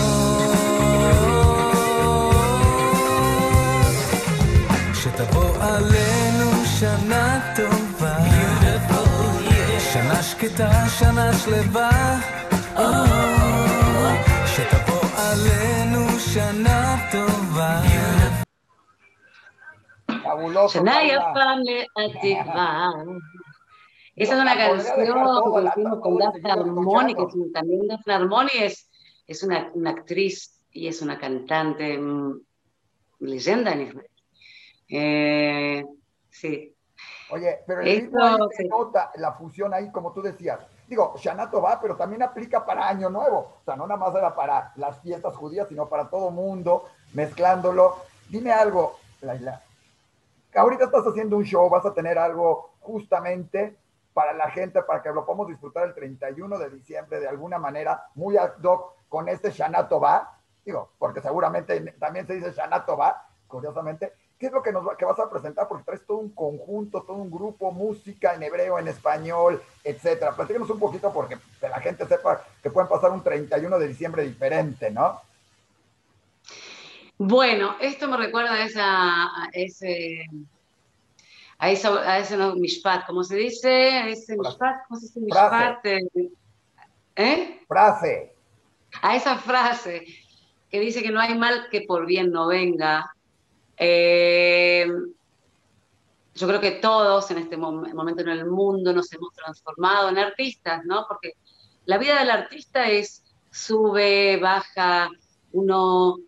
שתבוא 4.94 5.56
עלינו 5.60 6.50
שנה 6.78 7.40
טובה 7.56 8.29
שנה 9.93 10.23
שקטה, 10.23 10.71
שנה 10.99 11.31
שלווה 11.33 11.89
שתבוא 14.47 15.09
עלינו 15.17 16.19
שנה 16.19 16.95
טובה 17.11 17.81
Fabuloso. 20.25 20.79
Shana 20.79 20.91
Paula. 20.91 21.11
Yafam 21.11 21.59
Le'atikva. 21.69 22.67
Esa 24.15 24.33
es 24.35 24.39
una 24.41 24.55
canción 24.57 24.95
que 24.95 25.03
hicimos 25.03 25.99
con 26.01 26.17
Daphne 26.17 26.51
Armoni, 26.51 27.13
que 27.15 27.23
es 27.29 27.33
un- 27.35 27.51
también 27.53 27.87
Daphne 27.87 28.13
Armoni 28.13 28.49
es, 28.67 28.89
es 29.27 29.43
una, 29.43 29.69
una 29.73 29.89
actriz 29.91 30.35
y 30.71 30.87
es 30.87 31.01
una 31.01 31.19
cantante 31.19 31.97
mm, 31.97 32.31
leyenda 33.19 33.73
en 33.73 33.81
Israel. 33.87 34.09
Eh, 34.89 35.83
sí, 36.29 36.73
Oye, 37.32 37.62
pero 37.66 37.80
el 37.80 37.88
Esto, 37.88 38.18
ritmo 38.18 38.48
se 38.50 38.62
sí. 38.62 38.68
nota 38.68 39.10
la 39.16 39.32
fusión 39.32 39.72
ahí, 39.72 39.90
como 39.90 40.12
tú 40.12 40.22
decías. 40.22 40.60
Digo, 40.88 41.14
Shanato 41.16 41.62
va, 41.62 41.80
pero 41.80 41.96
también 41.96 42.22
aplica 42.22 42.64
para 42.64 42.88
Año 42.88 43.10
Nuevo. 43.10 43.58
O 43.60 43.64
sea, 43.64 43.76
no 43.76 43.86
nada 43.86 44.00
más 44.00 44.14
era 44.14 44.34
para 44.34 44.72
las 44.76 45.00
fiestas 45.00 45.36
judías, 45.36 45.68
sino 45.68 45.88
para 45.88 46.08
todo 46.10 46.30
mundo, 46.30 46.86
mezclándolo. 47.14 47.96
Dime 48.28 48.52
algo, 48.52 48.98
Laila. 49.20 49.62
Ahorita 50.54 50.84
estás 50.84 51.06
haciendo 51.06 51.36
un 51.36 51.44
show, 51.44 51.68
vas 51.70 51.86
a 51.86 51.94
tener 51.94 52.18
algo 52.18 52.72
justamente 52.80 53.76
para 54.12 54.32
la 54.32 54.50
gente, 54.50 54.82
para 54.82 55.00
que 55.02 55.10
lo 55.10 55.24
podamos 55.24 55.46
disfrutar 55.48 55.86
el 55.86 55.94
31 55.94 56.58
de 56.58 56.70
diciembre 56.70 57.20
de 57.20 57.28
alguna 57.28 57.58
manera, 57.58 58.08
muy 58.14 58.36
ad 58.36 58.60
hoc 58.62 58.94
con 59.08 59.28
este 59.28 59.50
Shanato 59.50 60.00
va. 60.00 60.38
Digo, 60.64 60.90
porque 60.98 61.20
seguramente 61.20 61.80
también 62.00 62.26
se 62.26 62.34
dice 62.34 62.52
Shanato 62.52 62.96
va, 62.96 63.26
curiosamente. 63.46 64.12
¿Qué 64.40 64.46
es 64.46 64.52
lo 64.52 64.62
que, 64.62 64.72
nos, 64.72 64.86
va- 64.88 64.96
que 64.96 65.04
vas 65.04 65.18
a 65.18 65.28
presentar? 65.28 65.68
Porque 65.68 65.84
traes 65.84 66.06
todo 66.06 66.16
un 66.16 66.30
conjunto, 66.30 67.02
todo 67.02 67.18
un 67.18 67.30
grupo, 67.30 67.70
música 67.72 68.32
en 68.34 68.42
hebreo, 68.42 68.78
en 68.78 68.88
español, 68.88 69.62
etcétera. 69.84 70.34
Platícanos 70.34 70.70
un 70.70 70.78
poquito 70.80 71.12
porque 71.12 71.36
que 71.60 71.68
la 71.68 71.78
gente 71.78 72.06
sepa 72.06 72.42
que 72.62 72.70
pueden 72.70 72.88
pasar 72.88 73.10
un 73.10 73.22
31 73.22 73.78
de 73.78 73.86
diciembre 73.86 74.22
diferente, 74.24 74.90
¿no? 74.90 75.20
Bueno, 77.18 77.76
esto 77.82 78.08
me 78.08 78.16
recuerda 78.16 78.54
a, 78.54 78.64
esa, 78.64 79.24
a 79.24 79.48
ese, 79.52 80.24
a 81.58 81.70
esa, 81.70 81.90
a 82.10 82.18
ese 82.18 82.38
no, 82.38 82.54
mishpat, 82.56 83.06
¿cómo 83.06 83.22
se 83.22 83.36
dice? 83.36 83.90
A 83.90 84.08
ese 84.08 84.38
mishpat, 84.38 84.86
¿cómo 84.88 84.98
se 84.98 85.06
dice 85.06 85.20
mishpat? 85.20 85.84
Eh, 85.84 86.00
¿Eh? 87.16 87.60
Frase. 87.68 88.34
A 89.02 89.16
esa 89.16 89.36
frase 89.36 90.06
que 90.70 90.80
dice 90.80 91.02
que 91.02 91.10
no 91.10 91.20
hay 91.20 91.36
mal 91.36 91.68
que 91.70 91.82
por 91.82 92.06
bien 92.06 92.32
no 92.32 92.46
venga. 92.46 93.14
Eh, 93.82 94.86
yo 96.34 96.46
creo 96.46 96.60
que 96.60 96.72
todos 96.72 97.30
en 97.30 97.38
este 97.38 97.56
mom- 97.56 97.92
momento 97.94 98.22
en 98.22 98.28
el 98.28 98.46
mundo 98.46 98.92
nos 98.92 99.10
hemos 99.12 99.32
transformado 99.34 100.10
en 100.10 100.18
artistas, 100.18 100.84
¿no? 100.84 101.06
Porque 101.08 101.32
la 101.86 101.96
vida 101.98 102.18
del 102.20 102.30
artista 102.30 102.88
es 102.88 103.24
sube, 103.50 104.36
baja, 104.36 105.08
uno 105.52 106.18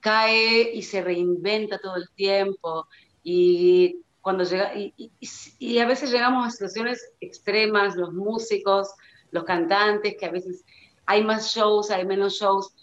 cae 0.00 0.70
y 0.74 0.82
se 0.82 1.00
reinventa 1.02 1.78
todo 1.78 1.96
el 1.96 2.08
tiempo 2.14 2.86
y 3.24 3.96
cuando 4.20 4.44
llega 4.44 4.74
y, 4.76 4.92
y- 4.96 5.10
y 5.58 5.78
a 5.78 5.86
veces 5.86 6.10
llegamos 6.12 6.46
a 6.46 6.50
situaciones 6.50 7.12
extremas 7.20 7.96
los 7.96 8.12
músicos 8.12 8.88
los 9.30 9.44
cantantes 9.44 10.16
que 10.18 10.26
a 10.26 10.30
veces 10.30 10.64
hay 11.06 11.24
más 11.24 11.52
shows 11.54 11.90
hay 11.90 12.04
menos 12.04 12.34
shows 12.34 12.74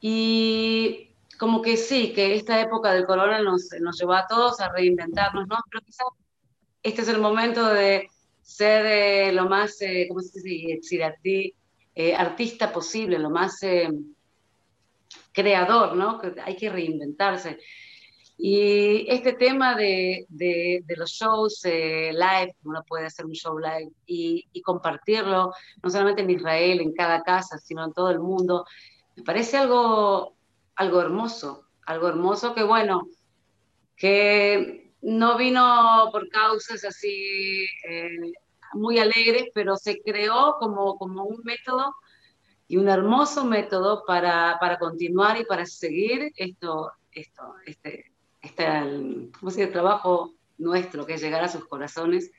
y 0.00 1.11
como 1.42 1.60
que 1.60 1.76
sí 1.76 2.12
que 2.12 2.36
esta 2.36 2.60
época 2.60 2.92
del 2.92 3.04
corona 3.04 3.42
nos, 3.42 3.68
nos 3.80 3.98
llevó 3.98 4.12
a 4.12 4.28
todos 4.28 4.60
a 4.60 4.68
reinventarnos 4.68 5.48
no 5.48 5.56
pero 5.68 5.84
quizás 5.84 6.06
este 6.84 7.02
es 7.02 7.08
el 7.08 7.20
momento 7.20 7.66
de 7.66 8.08
ser 8.42 8.86
eh, 8.86 9.32
lo 9.32 9.48
más 9.48 9.82
eh, 9.82 10.06
cómo 10.08 10.20
se 10.20 10.40
dice 10.40 10.66
Yetzirati, 10.68 11.52
eh, 11.96 12.14
artista 12.14 12.72
posible 12.72 13.18
lo 13.18 13.30
más 13.30 13.60
eh, 13.64 13.90
creador, 15.32 15.96
¿no? 15.96 16.20
Que 16.20 16.34
hay 16.40 16.56
que 16.56 16.70
reinventarse. 16.70 17.58
Y 18.38 19.06
este 19.08 19.34
tema 19.34 19.74
de, 19.76 20.26
de, 20.28 20.82
de 20.84 20.96
los 20.96 21.10
shows 21.10 21.64
eh, 21.64 22.12
live, 22.12 22.54
uno 22.64 22.82
puede 22.86 23.06
hacer 23.06 23.26
un 23.26 23.32
show 23.32 23.58
live 23.58 23.90
y, 24.06 24.46
y 24.52 24.62
compartirlo, 24.62 25.52
no 25.82 25.90
solamente 25.90 26.22
en 26.22 26.30
Israel, 26.30 26.80
en 26.80 26.92
cada 26.92 27.22
casa, 27.22 27.58
sino 27.58 27.84
en 27.84 27.92
todo 27.92 28.10
el 28.10 28.20
mundo, 28.20 28.64
me 29.16 29.22
parece 29.22 29.58
algo, 29.58 30.34
algo 30.76 31.00
hermoso, 31.00 31.66
algo 31.86 32.08
hermoso 32.08 32.54
que, 32.54 32.62
bueno, 32.62 33.08
que 33.96 34.94
no 35.02 35.36
vino 35.36 36.08
por 36.12 36.28
causas 36.28 36.84
así 36.84 37.66
eh, 37.88 38.32
muy 38.74 38.98
alegres, 38.98 39.48
pero 39.54 39.76
se 39.76 40.00
creó 40.00 40.56
como, 40.58 40.96
como 40.96 41.24
un 41.24 41.40
método 41.44 41.94
y 42.68 42.76
un 42.78 42.88
hermoso 42.88 43.44
método 43.44 44.04
para, 44.06 44.56
para 44.60 44.78
continuar 44.78 45.38
y 45.38 45.44
para 45.44 45.66
seguir 45.66 46.32
esto, 46.36 46.90
esto, 47.10 47.54
este, 47.66 48.12
este, 48.40 49.66
trabajo 49.66 50.34
nuestro, 50.58 51.04
que 51.04 51.14
es 51.14 51.24
a 51.24 51.48
sus 51.48 51.66
corazones. 51.66 52.30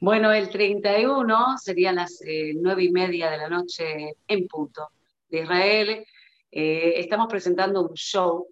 Bueno, 0.00 0.32
el 0.32 0.48
31 0.48 1.58
serían 1.58 1.96
las 1.96 2.22
eh, 2.24 2.52
nueve 2.54 2.84
y 2.84 2.90
media 2.90 3.30
de 3.30 3.38
la 3.38 3.48
noche 3.48 4.14
en 4.28 4.46
punto 4.46 4.90
de 5.28 5.40
Israel. 5.40 6.06
Eh, 6.50 6.94
estamos 6.96 7.28
presentando 7.28 7.82
un 7.82 7.94
show. 7.94 8.48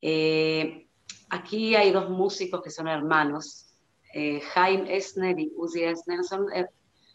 Eh, 0.00 0.86
aquí 1.30 1.74
hay 1.74 1.90
dos 1.92 2.10
músicos 2.10 2.62
que 2.62 2.70
son 2.70 2.88
hermanos, 2.88 3.74
eh, 4.14 4.40
Jaime 4.40 4.96
Esner 4.96 5.38
y 5.38 5.52
Uzi 5.56 5.84
Esner. 5.84 6.22
Son, 6.24 6.46
eh, 6.52 6.66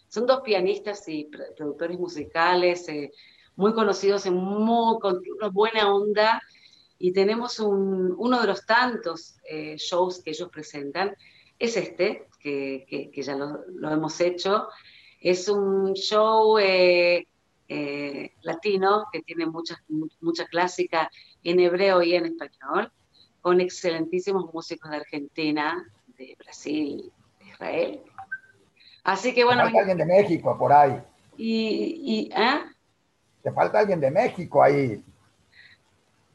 son 0.08 0.26
dos 0.26 0.42
pianistas 0.42 1.08
y 1.08 1.30
productores 1.56 1.98
musicales 1.98 2.88
eh, 2.90 3.12
muy 3.56 3.74
conocidos, 3.74 4.26
en 4.26 4.36
muy, 4.36 5.00
con 5.00 5.22
una 5.38 5.50
buena 5.50 5.94
onda, 5.94 6.42
y 7.00 7.12
tenemos 7.12 7.60
un, 7.60 8.14
uno 8.18 8.42
de 8.42 8.48
los 8.48 8.66
tantos 8.66 9.36
shows 9.78 10.22
que 10.24 10.32
ellos 10.32 10.50
presentan, 10.50 11.16
es 11.60 11.76
este, 11.78 12.28
que, 12.40 12.86
que, 12.88 13.10
que 13.12 13.22
ya 13.22 13.36
lo, 13.36 13.64
lo, 13.68 13.92
hemos 13.92 14.20
hecho. 14.22 14.68
Es 15.20 15.50
un 15.50 15.94
show 15.94 16.58
eh, 16.60 17.28
eh, 17.68 18.32
latino 18.42 19.06
que 19.12 19.22
tiene 19.22 19.46
mucha, 19.46 19.84
mucha 20.22 20.46
clásica 20.46 21.10
en 21.44 21.60
hebreo 21.60 22.02
y 22.02 22.16
en 22.16 22.26
español, 22.26 22.92
con 23.42 23.62
excelentísimos 23.62 24.54
músicos 24.54 24.92
de 24.92 24.98
Argentina, 24.98 25.86
de 26.18 26.36
Brasil, 26.40 27.12
de 27.40 27.46
Israel, 27.46 28.02
Así 29.08 29.34
que 29.34 29.46
bueno. 29.46 29.64
Te 29.64 29.68
falta 29.68 29.80
alguien 29.80 29.98
de 29.98 30.06
México 30.06 30.58
por 30.58 30.74
ahí. 30.74 31.02
Y, 31.38 32.02
y 32.04 32.32
¿eh? 32.36 32.60
Te 33.42 33.54
falta 33.54 33.80
alguien 33.80 34.02
de 34.02 34.12
México 34.12 34.62
ahí. 34.62 35.02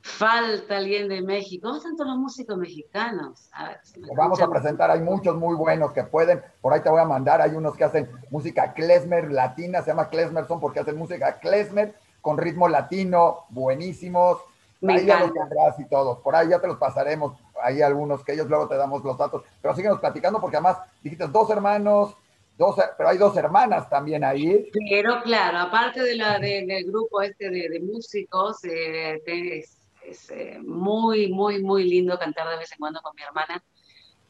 Falta 0.02 0.78
alguien 0.78 1.08
de 1.08 1.22
México. 1.22 1.68
¿Dónde 1.68 1.78
están 1.78 1.96
todos 1.96 2.10
los 2.10 2.18
músicos 2.18 2.56
mexicanos? 2.56 3.48
A 3.52 3.68
ver, 3.68 3.80
si 3.84 4.00
Lo 4.00 4.14
vamos 4.14 4.40
a 4.40 4.48
presentar, 4.48 4.90
hay 4.90 5.00
muchos 5.00 5.36
muy 5.36 5.54
buenos 5.54 5.92
que 5.92 6.02
pueden, 6.02 6.42
por 6.60 6.72
ahí 6.72 6.80
te 6.80 6.90
voy 6.90 7.00
a 7.00 7.04
mandar, 7.04 7.40
hay 7.40 7.52
unos 7.52 7.76
que 7.76 7.84
hacen 7.84 8.10
música 8.28 8.74
klezmer 8.74 9.30
latina, 9.30 9.80
se 9.80 9.90
llama 9.90 10.08
klezmer 10.08 10.46
son 10.48 10.58
porque 10.58 10.80
hacen 10.80 10.96
música 10.96 11.38
klezmer 11.38 11.94
con 12.20 12.36
ritmo 12.36 12.68
latino, 12.68 13.44
buenísimos. 13.50 14.38
Me 14.80 14.94
ahí 14.94 15.06
ya 15.06 15.20
los 15.20 15.30
encanta. 15.30 15.48
tendrás 15.48 15.78
y 15.78 15.84
todos, 15.84 16.18
por 16.18 16.34
ahí 16.34 16.48
ya 16.48 16.60
te 16.60 16.66
los 16.66 16.78
pasaremos, 16.78 17.38
ahí 17.62 17.80
algunos 17.80 18.24
que 18.24 18.32
ellos 18.32 18.48
luego 18.48 18.66
te 18.66 18.74
damos 18.74 19.04
los 19.04 19.16
datos, 19.16 19.44
pero 19.60 19.76
síguenos 19.76 20.00
platicando 20.00 20.40
porque 20.40 20.56
además 20.56 20.78
dijiste 21.00 21.28
dos 21.28 21.48
hermanos, 21.50 22.16
dos, 22.58 22.74
pero 22.96 23.08
hay 23.08 23.18
dos 23.18 23.36
hermanas 23.36 23.88
también 23.88 24.24
ahí. 24.24 24.68
Pero 24.90 25.22
claro, 25.22 25.58
aparte 25.58 26.02
de 26.02 26.16
la, 26.16 26.40
de, 26.40 26.64
del 26.66 26.86
grupo 26.86 27.22
este 27.22 27.48
de, 27.48 27.68
de 27.68 27.78
músicos, 27.78 28.64
eh, 28.64 29.22
es, 29.24 29.78
es 30.04 30.30
eh, 30.30 30.58
muy, 30.62 31.28
muy, 31.28 31.62
muy 31.62 31.84
lindo 31.84 32.18
cantar 32.18 32.48
de 32.48 32.58
vez 32.58 32.72
en 32.72 32.78
cuando 32.78 33.00
con 33.00 33.14
mi 33.16 33.22
hermana. 33.22 33.62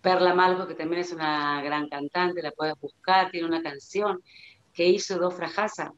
Perla 0.01 0.35
Malco, 0.35 0.67
que 0.67 0.75
también 0.75 1.01
es 1.03 1.13
una 1.13 1.63
gran 1.63 1.89
cantante, 1.89 2.43
la 2.43 2.51
puedes 2.51 2.75
buscar, 2.81 3.31
tiene 3.31 3.47
una 3.47 3.63
canción 3.63 4.21
que 4.73 4.89
hizo 4.89 5.19
dos 5.19 5.35
frajasa, 5.35 5.93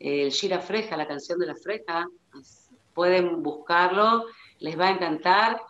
el 0.00 0.30
Shira 0.30 0.60
Freja, 0.60 0.96
la 0.96 1.06
canción 1.06 1.38
de 1.38 1.46
la 1.46 1.54
Freja, 1.54 2.08
pueden 2.94 3.42
buscarlo, 3.42 4.24
les 4.58 4.78
va 4.78 4.88
a 4.88 4.90
encantar. 4.90 5.60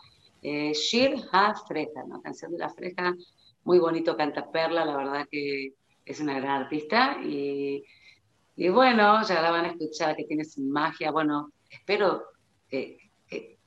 Eh, 0.42 0.72
Freja, 1.66 2.04
¿no? 2.06 2.20
canción 2.20 2.52
de 2.52 2.58
la 2.58 2.68
Freja, 2.68 3.14
muy 3.64 3.78
bonito 3.78 4.16
canta 4.16 4.50
Perla, 4.50 4.84
la 4.84 4.96
verdad 4.96 5.26
que 5.30 5.72
es 6.04 6.20
una 6.20 6.38
gran 6.38 6.62
artista. 6.62 7.18
Y, 7.22 7.82
y 8.56 8.68
bueno, 8.68 9.22
ya 9.26 9.40
la 9.40 9.50
van 9.50 9.64
a 9.64 9.68
escuchar 9.68 10.16
que 10.16 10.24
tiene 10.24 10.44
magia, 10.58 11.10
bueno, 11.10 11.50
espero 11.70 12.24
que, 12.68 13.03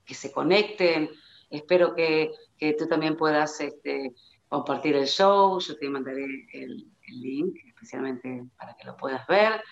que, 0.07 0.13
se 0.13 0.31
conecten. 0.31 1.09
Espero 1.49 1.93
que, 1.93 2.31
que 2.57 2.73
tú 2.73 2.87
también 2.87 3.15
puedas 3.15 3.59
este, 3.59 4.13
compartir 4.47 4.95
el 4.95 5.07
show. 5.07 5.59
Yo 5.59 5.77
te 5.77 5.89
mandaré 5.89 6.25
el, 6.53 6.87
link, 7.09 7.55
especialmente 7.65 8.43
para 8.57 8.75
que 8.75 8.85
lo 8.85 8.97
puedas 8.97 9.25
ver. 9.27 9.63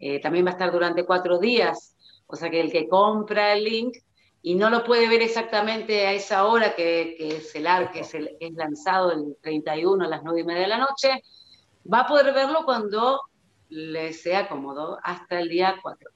Eh, 0.00 0.20
también 0.20 0.46
va 0.46 0.50
a 0.50 0.52
estar 0.52 0.72
durante 0.72 1.04
cuatro 1.04 1.38
días, 1.38 1.96
o 2.26 2.34
sea 2.34 2.48
que 2.48 2.60
el 2.60 2.72
que 2.72 2.88
compra 2.88 3.52
el 3.52 3.64
link 3.64 3.98
y 4.40 4.54
no 4.54 4.70
lo 4.70 4.84
puede 4.84 5.08
ver 5.08 5.20
exactamente 5.20 6.06
a 6.06 6.12
esa 6.12 6.46
hora 6.46 6.74
que, 6.74 7.16
es 7.18 7.54
el 7.54 7.66
que 7.92 8.00
es 8.00 8.54
lanzado 8.54 9.12
el 9.12 9.36
31 9.42 10.04
a 10.04 10.08
las 10.08 10.22
9 10.22 10.40
y 10.40 10.44
media 10.44 10.62
de 10.62 10.68
la 10.68 10.78
noche, 10.78 11.22
va 11.92 12.00
a 12.00 12.06
poder 12.06 12.32
verlo 12.32 12.64
cuando 12.64 13.20
le 13.68 14.12
sea 14.12 14.48
cómodo 14.48 14.98
hasta 15.02 15.40
el 15.40 15.48
día 15.48 15.76
4. 15.82 16.10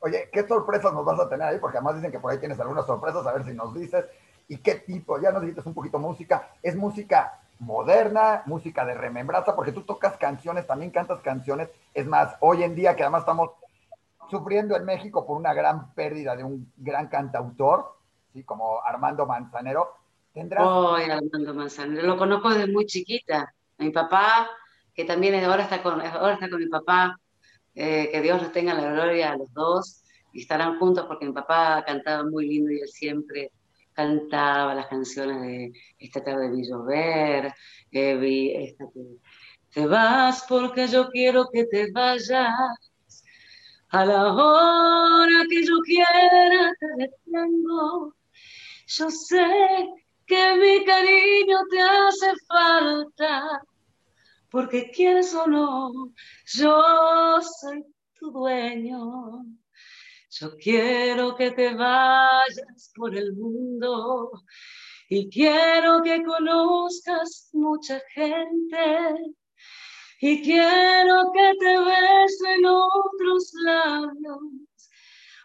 Oye, 0.00 0.30
¿qué 0.32 0.46
sorpresas 0.46 0.92
nos 0.92 1.04
vas 1.04 1.20
a 1.20 1.28
tener 1.28 1.46
ahí? 1.46 1.58
Porque 1.58 1.76
además 1.76 1.96
dicen 1.96 2.10
que 2.10 2.18
por 2.18 2.32
ahí 2.32 2.38
tienes 2.38 2.58
algunas 2.58 2.86
sorpresas, 2.86 3.26
a 3.26 3.32
ver 3.32 3.44
si 3.44 3.52
nos 3.52 3.74
dices. 3.74 4.06
¿Y 4.48 4.58
qué 4.58 4.76
tipo? 4.76 5.20
Ya 5.20 5.30
nos 5.30 5.42
dijiste 5.42 5.62
un 5.64 5.74
poquito 5.74 5.98
música. 5.98 6.48
¿Es 6.62 6.74
música 6.74 7.38
moderna, 7.58 8.42
música 8.46 8.84
de 8.84 8.94
remembranza? 8.94 9.54
Porque 9.54 9.72
tú 9.72 9.82
tocas 9.82 10.16
canciones, 10.16 10.66
también 10.66 10.90
cantas 10.90 11.20
canciones. 11.20 11.68
Es 11.92 12.06
más, 12.06 12.34
hoy 12.40 12.62
en 12.62 12.74
día 12.74 12.96
que 12.96 13.02
además 13.02 13.20
estamos 13.20 13.50
sufriendo 14.30 14.74
en 14.74 14.84
México 14.86 15.26
por 15.26 15.36
una 15.36 15.52
gran 15.52 15.92
pérdida 15.92 16.34
de 16.34 16.44
un 16.44 16.72
gran 16.78 17.08
cantautor, 17.08 17.94
como 18.46 18.82
Armando 18.82 19.26
Manzanero. 19.26 19.94
¿Tendrás... 20.32 20.64
Armando 20.64 21.54
Manzanero, 21.54 22.06
lo 22.06 22.16
conozco 22.16 22.48
desde 22.48 22.72
muy 22.72 22.86
chiquita. 22.86 23.52
Mi 23.76 23.90
papá, 23.90 24.48
que 24.94 25.04
también 25.04 25.44
ahora 25.44 25.64
está 25.64 25.82
con, 25.82 26.00
ahora 26.00 26.34
está 26.34 26.48
con 26.48 26.60
mi 26.60 26.68
papá, 26.68 27.19
eh, 27.74 28.08
que 28.10 28.20
Dios 28.20 28.42
los 28.42 28.52
tenga 28.52 28.72
en 28.72 28.82
la 28.82 28.92
gloria 28.92 29.32
a 29.32 29.36
los 29.36 29.52
dos, 29.52 30.02
y 30.32 30.42
estarán 30.42 30.78
juntos 30.78 31.06
porque 31.06 31.26
mi 31.26 31.32
papá 31.32 31.82
cantaba 31.86 32.24
muy 32.24 32.46
lindo 32.46 32.70
y 32.70 32.80
él 32.80 32.88
siempre 32.88 33.50
cantaba 33.92 34.74
las 34.74 34.86
canciones 34.86 35.42
de 35.42 35.72
Esta 35.98 36.22
tarde 36.22 36.50
vi 36.50 36.62
llover, 36.68 37.52
vi 37.90 38.76
te 39.72 39.86
vas 39.86 40.44
porque 40.48 40.88
yo 40.88 41.08
quiero 41.10 41.48
que 41.52 41.64
te 41.64 41.90
vayas 41.92 42.52
a 43.90 44.04
la 44.04 44.32
hora 44.32 45.44
que 45.48 45.64
yo 45.64 45.78
quiera 45.84 46.72
te 46.78 46.86
detengo. 46.96 48.14
Yo 48.86 49.10
sé 49.10 49.46
que 50.26 50.56
mi 50.56 50.84
cariño 50.84 51.58
te 51.70 51.80
hace 51.80 52.32
falta, 52.48 53.62
porque 54.50 54.90
quieres 54.90 55.34
o 55.34 55.46
no, 55.46 56.12
yo 56.46 57.40
soy 57.40 57.84
tu 58.14 58.30
dueño. 58.30 59.44
Yo 60.32 60.56
quiero 60.56 61.34
que 61.34 61.50
te 61.50 61.74
vayas 61.74 62.92
por 62.94 63.16
el 63.16 63.34
mundo 63.34 64.30
y 65.08 65.28
quiero 65.28 66.02
que 66.02 66.22
conozcas 66.22 67.50
mucha 67.52 68.00
gente 68.14 69.34
y 70.20 70.42
quiero 70.42 71.32
que 71.32 71.52
te 71.58 71.78
besen 71.78 72.64
otros 72.64 73.52
labios 73.64 74.40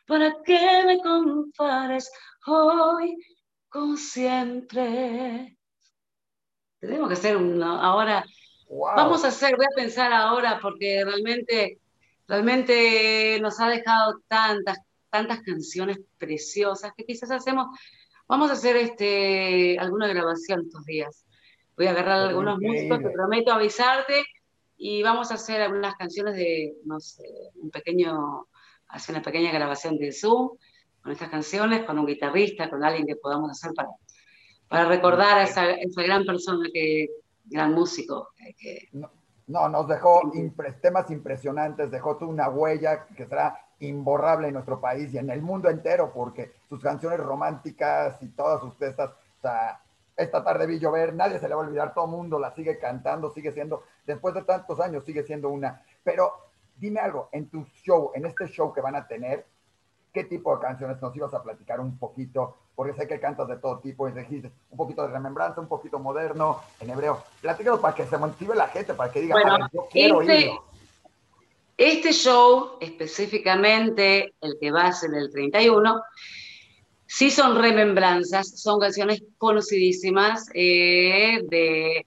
para 0.05 0.35
que 0.43 0.83
me 0.85 0.99
compares 0.99 2.11
hoy 2.45 3.17
con 3.69 3.97
siempre. 3.97 5.57
Tenemos 6.79 7.07
que 7.07 7.13
hacer 7.15 7.37
una, 7.37 7.81
ahora, 7.81 8.23
vamos 8.69 9.23
a 9.23 9.29
hacer, 9.29 9.55
voy 9.55 9.65
a 9.65 9.75
pensar 9.75 10.11
ahora 10.11 10.59
porque 10.61 11.03
realmente, 11.03 11.79
realmente 12.27 13.39
nos 13.41 13.59
ha 13.59 13.69
dejado 13.69 14.19
tantas, 14.27 14.79
tantas 15.09 15.41
canciones 15.41 15.99
preciosas 16.17 16.91
que 16.95 17.05
quizás 17.05 17.31
hacemos, 17.31 17.67
vamos 18.27 18.49
a 18.49 18.53
hacer 18.53 18.75
este, 18.77 19.77
alguna 19.79 20.07
grabación 20.07 20.61
estos 20.61 20.85
días. 20.85 21.25
Voy 21.77 21.87
a 21.87 21.91
agarrar 21.91 22.29
algunos 22.29 22.59
músicos, 22.59 22.99
te 22.99 23.09
prometo 23.09 23.51
avisarte 23.51 24.23
y 24.77 25.03
vamos 25.03 25.31
a 25.31 25.35
hacer 25.35 25.61
algunas 25.61 25.95
canciones 25.95 26.35
de, 26.35 26.75
no 26.85 26.99
sé, 26.99 27.23
un 27.55 27.69
pequeño, 27.69 28.47
hacer 28.87 29.15
una 29.15 29.23
pequeña 29.23 29.51
grabación 29.51 29.97
de 29.97 30.11
Zoom 30.11 30.57
con 31.01 31.11
estas 31.11 31.29
canciones, 31.29 31.83
con 31.83 31.99
un 31.99 32.05
guitarrista, 32.05 32.69
con 32.69 32.83
alguien 32.83 33.05
que 33.05 33.15
podamos 33.15 33.51
hacer 33.51 33.73
para, 33.75 33.89
para 34.67 34.85
recordar 34.85 35.37
a 35.37 35.43
esa, 35.43 35.71
esa 35.71 36.01
gran 36.01 36.25
persona, 36.25 36.67
que, 36.73 37.09
gran 37.45 37.73
músico. 37.73 38.29
Que, 38.57 38.89
no, 39.47 39.69
nos 39.69 39.87
dejó 39.87 40.31
temas 40.81 41.09
impresionantes, 41.11 41.91
dejó 41.91 42.17
una 42.21 42.49
huella 42.49 43.05
que 43.05 43.25
será 43.25 43.59
imborrable 43.79 44.47
en 44.47 44.53
nuestro 44.53 44.79
país 44.79 45.13
y 45.13 45.17
en 45.17 45.29
el 45.29 45.41
mundo 45.41 45.69
entero, 45.69 46.11
porque 46.13 46.53
sus 46.67 46.81
canciones 46.81 47.19
románticas 47.19 48.21
y 48.21 48.29
todas 48.29 48.61
sus 48.61 48.77
testas, 48.77 49.11
o 49.11 49.41
sea, 49.41 49.81
esta 50.15 50.43
tarde 50.43 50.65
vi 50.65 50.79
llover, 50.79 51.13
nadie 51.13 51.39
se 51.39 51.47
le 51.47 51.55
va 51.55 51.63
a 51.63 51.67
olvidar, 51.67 51.93
todo 51.93 52.05
el 52.05 52.11
mundo 52.11 52.39
la 52.39 52.51
sigue 52.51 52.79
cantando, 52.79 53.29
sigue 53.31 53.51
siendo, 53.51 53.83
después 54.05 54.33
de 54.33 54.43
tantos 54.43 54.79
años, 54.79 55.03
sigue 55.03 55.23
siendo 55.23 55.49
una. 55.49 55.83
Pero 56.03 56.31
dime 56.77 57.01
algo, 57.01 57.29
en 57.31 57.49
tu 57.49 57.65
show, 57.65 58.11
en 58.15 58.25
este 58.25 58.47
show 58.47 58.73
que 58.73 58.81
van 58.81 58.95
a 58.95 59.07
tener, 59.07 59.45
¿qué 60.15 60.23
tipo 60.23 60.55
de 60.55 60.61
canciones 60.61 61.01
nos 61.01 61.13
ibas 61.15 61.33
a 61.33 61.43
platicar 61.43 61.81
un 61.81 61.99
poquito? 61.99 62.55
Porque 62.73 62.93
sé 62.93 63.05
que 63.05 63.19
cantas 63.19 63.49
de 63.49 63.57
todo 63.57 63.79
tipo 63.79 64.07
y 64.07 64.13
dijiste 64.13 64.49
un 64.71 64.77
poquito 64.77 65.03
de 65.03 65.09
remembranza, 65.09 65.59
un 65.59 65.67
poquito 65.67 65.99
moderno, 65.99 66.61
en 66.79 66.89
hebreo. 66.89 67.21
Platícanos 67.41 67.81
para 67.81 67.93
que 67.93 68.05
se 68.05 68.17
motive 68.17 68.55
la 68.55 68.69
gente, 68.69 68.93
para 68.93 69.11
que 69.11 69.21
diga, 69.21 69.35
bueno, 69.35 69.67
yo 69.73 69.87
quiero 69.91 70.21
este, 70.21 70.51
Este 71.77 72.13
show, 72.13 72.77
específicamente 72.79 74.33
el 74.39 74.57
que 74.59 74.71
va 74.71 74.87
a 74.87 74.93
ser 74.93 75.13
el 75.13 75.29
31, 75.29 76.01
Sí 77.07 77.29
son 77.29 77.61
remembranzas, 77.61 78.59
son 78.59 78.79
canciones 78.79 79.23
conocidísimas 79.37 80.49
eh, 80.53 81.39
de, 81.43 82.05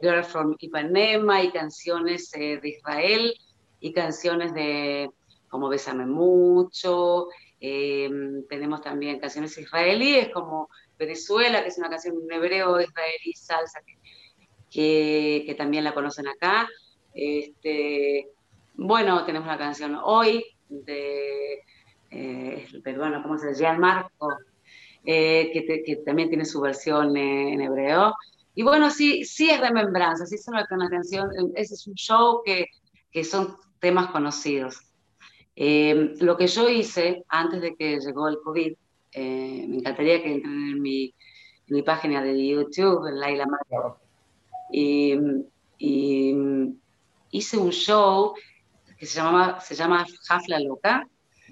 Girl 0.00 0.24
from 0.24 0.56
Ipanema 0.58 1.42
y 1.42 1.50
canciones 1.50 2.30
eh, 2.34 2.58
de 2.60 2.68
Israel 2.70 3.34
y 3.80 3.92
canciones 3.92 4.52
de 4.54 5.10
como 5.54 5.68
Bésame 5.68 6.04
Mucho. 6.04 7.28
Eh, 7.60 8.10
tenemos 8.48 8.82
también 8.82 9.20
canciones 9.20 9.56
israelíes 9.56 10.30
como 10.30 10.68
Venezuela, 10.98 11.62
que 11.62 11.68
es 11.68 11.78
una 11.78 11.88
canción 11.88 12.16
en 12.20 12.36
hebreo 12.36 12.80
israelí, 12.80 13.32
salsa, 13.36 13.78
que, 14.68 15.44
que, 15.46 15.54
también 15.54 15.84
la 15.84 15.94
conocen 15.94 16.26
acá. 16.26 16.68
Este, 17.14 18.30
bueno, 18.74 19.24
tenemos 19.24 19.46
la 19.46 19.56
canción 19.56 19.96
Hoy 20.02 20.44
de 20.68 21.62
eh, 22.10 22.66
¿cómo 23.22 23.38
se 23.38 23.54
llama? 23.54 23.78
Marco, 23.78 24.36
eh, 25.04 25.50
que, 25.52 25.84
que, 25.84 25.96
también 26.04 26.30
tiene 26.30 26.46
su 26.46 26.60
versión 26.60 27.16
en 27.16 27.60
hebreo. 27.60 28.12
Y 28.56 28.64
bueno, 28.64 28.90
sí, 28.90 29.24
sí 29.24 29.50
es 29.50 29.60
remembranza, 29.60 30.26
sí 30.26 30.34
es 30.34 30.48
una, 30.48 30.66
canción, 30.66 31.30
ese 31.54 31.74
es 31.74 31.86
un 31.86 31.94
show 31.94 32.42
que, 32.44 32.66
que 33.12 33.22
son 33.22 33.56
temas 33.78 34.10
conocidos. 34.10 34.93
Eh, 35.56 36.14
lo 36.20 36.36
que 36.36 36.46
yo 36.46 36.68
hice 36.68 37.24
antes 37.28 37.60
de 37.60 37.74
que 37.76 37.98
llegó 38.00 38.28
el 38.28 38.38
COVID, 38.42 38.72
me 39.16 39.76
encantaría 39.76 40.22
que 40.22 40.32
entren 40.32 40.70
en 40.70 40.82
mi, 40.82 41.14
mi 41.68 41.82
página 41.82 42.22
de 42.22 42.46
YouTube, 42.46 43.06
en 43.06 43.20
Laila 43.20 43.46
Marco, 43.46 43.98
y, 44.72 45.14
y, 45.78 46.34
hice 47.30 47.56
un 47.56 47.70
show 47.70 48.34
que 48.98 49.06
se, 49.06 49.18
llamaba, 49.18 49.60
se 49.60 49.74
llama 49.74 50.06
Jafla 50.24 50.60
Loca, 50.60 51.08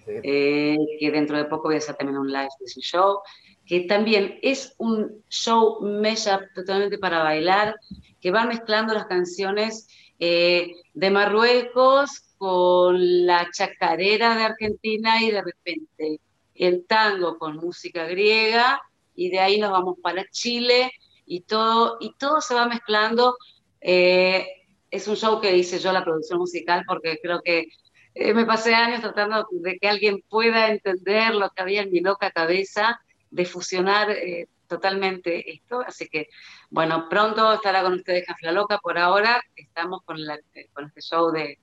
eh, 0.06 0.76
que 0.98 1.10
dentro 1.10 1.36
de 1.36 1.44
poco 1.44 1.68
voy 1.68 1.76
a 1.76 1.78
hacer 1.78 1.96
también 1.96 2.18
un 2.18 2.32
live 2.32 2.48
de 2.60 2.68
su 2.68 2.80
show, 2.80 3.20
que 3.66 3.80
también 3.82 4.38
es 4.42 4.74
un 4.78 5.22
show 5.28 5.80
mashup 5.80 6.42
totalmente 6.54 6.98
para 6.98 7.22
bailar, 7.22 7.76
que 8.20 8.30
va 8.30 8.44
mezclando 8.44 8.94
las 8.94 9.06
canciones 9.06 9.88
eh, 10.18 10.72
de 10.94 11.10
Marruecos 11.10 12.31
con 12.42 13.24
la 13.24 13.48
chacarera 13.52 14.34
de 14.34 14.42
Argentina 14.42 15.22
y 15.22 15.30
de 15.30 15.42
repente 15.42 16.20
el 16.56 16.84
tango 16.88 17.38
con 17.38 17.54
música 17.54 18.04
griega 18.06 18.82
y 19.14 19.30
de 19.30 19.38
ahí 19.38 19.60
nos 19.60 19.70
vamos 19.70 19.98
para 20.02 20.24
Chile 20.28 20.90
y 21.24 21.42
todo, 21.42 21.98
y 22.00 22.14
todo 22.14 22.40
se 22.40 22.54
va 22.54 22.66
mezclando. 22.66 23.36
Eh, 23.80 24.44
es 24.90 25.06
un 25.06 25.14
show 25.14 25.40
que 25.40 25.56
hice 25.56 25.78
yo 25.78 25.92
la 25.92 26.02
producción 26.02 26.40
musical 26.40 26.82
porque 26.84 27.20
creo 27.22 27.40
que 27.42 27.68
eh, 28.16 28.34
me 28.34 28.44
pasé 28.44 28.74
años 28.74 29.02
tratando 29.02 29.46
de 29.52 29.78
que 29.78 29.88
alguien 29.88 30.20
pueda 30.28 30.68
entender 30.68 31.36
lo 31.36 31.48
que 31.50 31.62
había 31.62 31.82
en 31.82 31.92
mi 31.92 32.00
loca 32.00 32.32
cabeza, 32.32 33.00
de 33.30 33.44
fusionar 33.44 34.10
eh, 34.10 34.48
totalmente 34.66 35.48
esto. 35.48 35.80
Así 35.86 36.08
que, 36.08 36.26
bueno, 36.70 37.06
pronto 37.08 37.52
estará 37.52 37.84
con 37.84 37.92
ustedes 37.92 38.26
Cafla 38.26 38.50
Loca. 38.50 38.78
Por 38.78 38.98
ahora 38.98 39.40
estamos 39.54 40.02
con, 40.02 40.20
la, 40.26 40.40
con 40.72 40.86
este 40.86 41.02
show 41.02 41.30
de, 41.30 41.60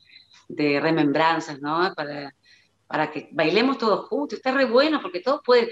de 0.49 0.79
remembranzas, 0.81 1.61
¿no? 1.61 1.93
Para, 1.95 2.35
para 2.87 3.11
que 3.11 3.29
bailemos 3.31 3.77
todos 3.77 4.07
juntos. 4.09 4.37
Está 4.37 4.51
re 4.51 4.65
bueno 4.65 4.99
porque 5.01 5.21
todos 5.21 5.41
pueden, 5.45 5.69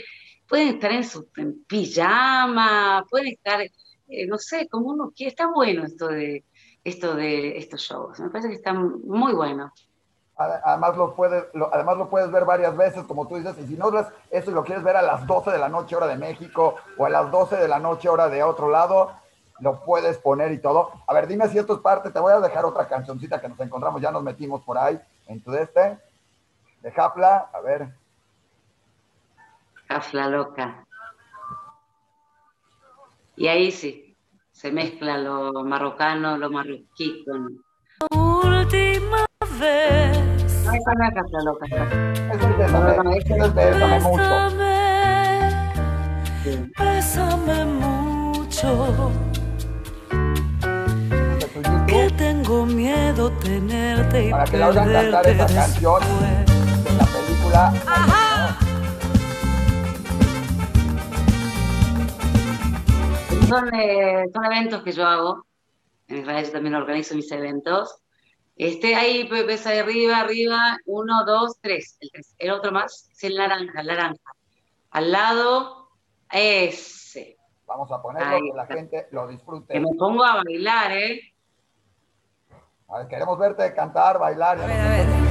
pueden 0.48 0.70
estar 0.70 0.92
en 0.92 1.04
su 1.04 1.28
pijama, 1.68 3.04
pueden 3.10 3.28
estar, 3.28 3.60
eh, 3.62 4.28
no 4.28 4.38
sé, 4.38 4.70
como 4.70 4.92
uno 4.92 5.12
quiere. 5.14 5.32
Está 5.32 5.48
bueno 5.48 5.84
esto 5.84 6.08
de, 6.08 6.46
esto 6.84 7.16
de 7.16 7.58
estos 7.58 7.82
shows. 7.82 8.20
Me 8.20 8.30
parece 8.30 8.50
que 8.50 8.56
está 8.56 8.74
muy 8.74 9.34
bueno. 9.34 9.74
Además 10.38 10.96
lo, 10.96 11.16
puedes, 11.16 11.46
además 11.72 11.98
lo 11.98 12.10
puedes 12.12 12.32
ver 12.32 12.46
varias 12.46 12.78
veces, 12.78 13.04
como 13.06 13.28
tú 13.28 13.38
dices, 13.38 13.56
y 13.58 13.66
si 13.66 13.74
no 13.74 13.90
eso 14.30 14.52
y 14.52 14.54
lo 14.54 14.64
quieres 14.64 14.84
ver 14.84 14.96
a 14.96 15.02
las 15.02 15.26
12 15.26 15.50
de 15.50 15.58
la 15.58 15.68
noche 15.68 15.96
hora 15.96 16.06
de 16.06 16.16
México 16.16 16.76
o 16.96 17.08
a 17.08 17.10
las 17.10 17.32
12 17.32 17.56
de 17.56 17.68
la 17.68 17.80
noche 17.80 18.08
hora 18.08 18.30
de 18.30 18.44
otro 18.44 18.70
lado, 18.70 19.14
lo 19.60 19.84
puedes 19.84 20.18
poner 20.18 20.52
y 20.52 20.60
todo. 20.60 20.92
A 21.08 21.14
ver, 21.14 21.28
dime 21.28 21.48
si 21.48 21.58
esto 21.58 21.76
es 21.76 21.80
parte, 21.80 22.12
te 22.12 22.20
voy 22.20 22.34
a 22.34 22.40
dejar 22.40 22.66
otra 22.66 22.88
cancioncita 22.88 23.42
que 23.42 23.50
nos 23.50 23.60
encontramos, 23.60 24.02
ya 24.02 24.12
nos 24.12 24.24
metimos 24.24 24.64
por 24.64 24.78
ahí 24.78 25.00
en 25.28 25.42
tu 25.42 25.54
este, 25.54 25.98
de 26.82 26.92
Jafla, 26.92 27.50
a 27.54 27.60
ver. 27.62 27.90
Jafla 29.88 30.28
loca. 30.28 30.86
Y 33.36 33.48
ahí 33.48 33.72
sí, 33.72 34.16
se 34.52 34.72
mezcla 34.72 35.18
lo 35.18 35.64
marrocano, 35.64 36.38
lo 36.38 36.50
marroquí 36.50 37.24
con... 37.26 37.64
Última 38.12 39.26
vez. 39.60 40.66
No, 40.66 40.74
esa 40.74 40.94
no 40.94 41.06
es 41.06 41.14
Jafla 41.14 41.42
loca. 41.44 41.66
Es 42.34 44.04
mucho. 44.04 44.48
Bésame 46.78 47.66
mucho. 47.66 49.37
Tengo 52.48 52.66
miedo 52.66 53.30
tenerte 53.40 54.28
y 54.28 54.32
Para 54.32 54.46
que 54.46 54.58
la 54.58 54.70
oigan 54.70 54.94
cantar 54.94 55.28
esa 55.28 55.48
canción 55.48 56.02
de 56.02 56.94
la 56.94 57.06
película. 57.06 57.74
Ajá. 57.86 58.60
Son, 63.50 63.76
eh, 63.76 64.24
son 64.34 64.46
eventos 64.46 64.82
que 64.82 64.94
yo 64.94 65.06
hago. 65.06 65.46
En 66.08 66.20
Israel 66.20 66.46
yo 66.46 66.52
también 66.54 66.76
organizo 66.76 67.16
mis 67.16 67.30
eventos. 67.34 67.98
Este, 68.56 68.96
ahí 68.96 69.28
ves 69.28 69.68
ahí 69.68 69.80
arriba, 69.80 70.20
arriba, 70.20 70.78
uno, 70.86 71.26
dos, 71.26 71.58
tres. 71.60 71.98
El, 72.00 72.12
tres. 72.12 72.34
el 72.38 72.52
otro 72.52 72.72
más 72.72 73.10
es 73.12 73.24
el 73.26 73.36
naranja, 73.36 73.82
el 73.82 73.88
naranja. 73.88 74.32
Al 74.92 75.12
lado, 75.12 75.90
ese. 76.32 77.38
Vamos 77.66 77.92
a 77.92 78.02
ponerlo, 78.02 78.36
Ahí 78.36 78.42
que 78.42 78.56
la 78.56 78.66
gente 78.68 79.08
lo 79.12 79.28
disfrute. 79.28 79.74
Que 79.74 79.82
me 79.82 79.94
pongo 79.98 80.24
a 80.24 80.42
bailar, 80.46 80.94
¿eh? 80.94 81.34
Queremos 83.10 83.38
verte 83.38 83.74
cantar, 83.74 84.18
bailar. 84.18 84.58
A 84.62 84.66
ver. 84.66 85.27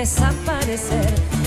Desaparecer 0.00 1.39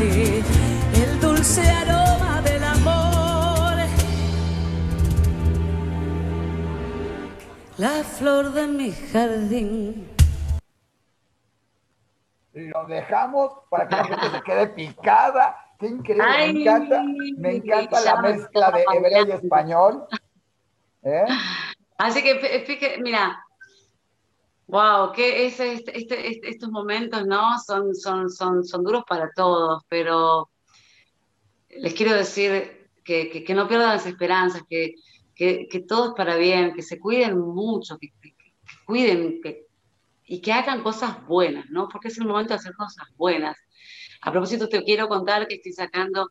el 0.00 1.20
dulce 1.20 1.62
aroma 1.70 2.40
del 2.42 2.64
amor. 2.64 3.74
La 7.78 8.02
flor 8.02 8.52
de 8.52 8.66
mi 8.66 8.92
jardín. 8.92 10.08
Lo 12.52 12.86
dejamos 12.86 13.52
para 13.70 13.88
que 13.88 13.96
la 13.96 14.04
gente 14.04 14.30
se 14.30 14.42
quede 14.42 14.66
picada. 14.68 15.56
Qué 15.78 15.86
increíble, 15.86 16.24
me 16.24 16.60
encanta, 16.60 17.02
me 17.36 17.56
encanta 17.56 18.00
la 18.00 18.22
mezcla 18.22 18.70
de 18.70 18.84
hebreo 18.94 19.26
y 19.26 19.30
español. 19.32 20.06
¿eh? 21.02 21.26
Así 21.98 22.22
que, 22.22 22.30
eh, 22.32 22.98
mira, 23.00 23.43
wow, 24.66 25.12
que 25.12 25.46
es 25.46 25.60
este- 25.60 25.96
este- 25.98 26.48
estos 26.48 26.70
momentos, 26.70 27.26
¿no? 27.26 27.58
Son, 27.60 27.94
son, 27.94 28.30
son, 28.30 28.64
son 28.64 28.84
duros 28.84 29.04
para 29.08 29.30
todos, 29.34 29.82
pero 29.88 30.50
les 31.70 31.94
quiero 31.94 32.14
decir 32.14 32.88
que, 33.04 33.44
que- 33.44 33.54
no 33.54 33.68
pierdan 33.68 33.90
las 33.90 34.06
esperanzas, 34.06 34.62
que, 34.68 34.94
que, 35.34 35.68
todo 35.86 36.08
es 36.10 36.14
para 36.16 36.36
bien, 36.36 36.74
que 36.74 36.82
se 36.82 36.98
cuiden 36.98 37.38
mucho, 37.38 37.98
que, 37.98 38.08
cuiden 38.86 39.40
y 40.26 40.40
que 40.40 40.52
hagan 40.52 40.82
cosas 40.82 41.26
buenas, 41.26 41.66
¿no? 41.70 41.88
Porque 41.88 42.08
es 42.08 42.18
el 42.18 42.26
momento 42.26 42.54
de 42.54 42.60
hacer 42.60 42.74
cosas 42.74 43.06
buenas. 43.16 43.56
A 44.22 44.32
propósito, 44.32 44.68
te 44.68 44.82
quiero 44.84 45.08
contar 45.08 45.46
que 45.46 45.56
estoy 45.56 45.72
sacando, 45.72 46.30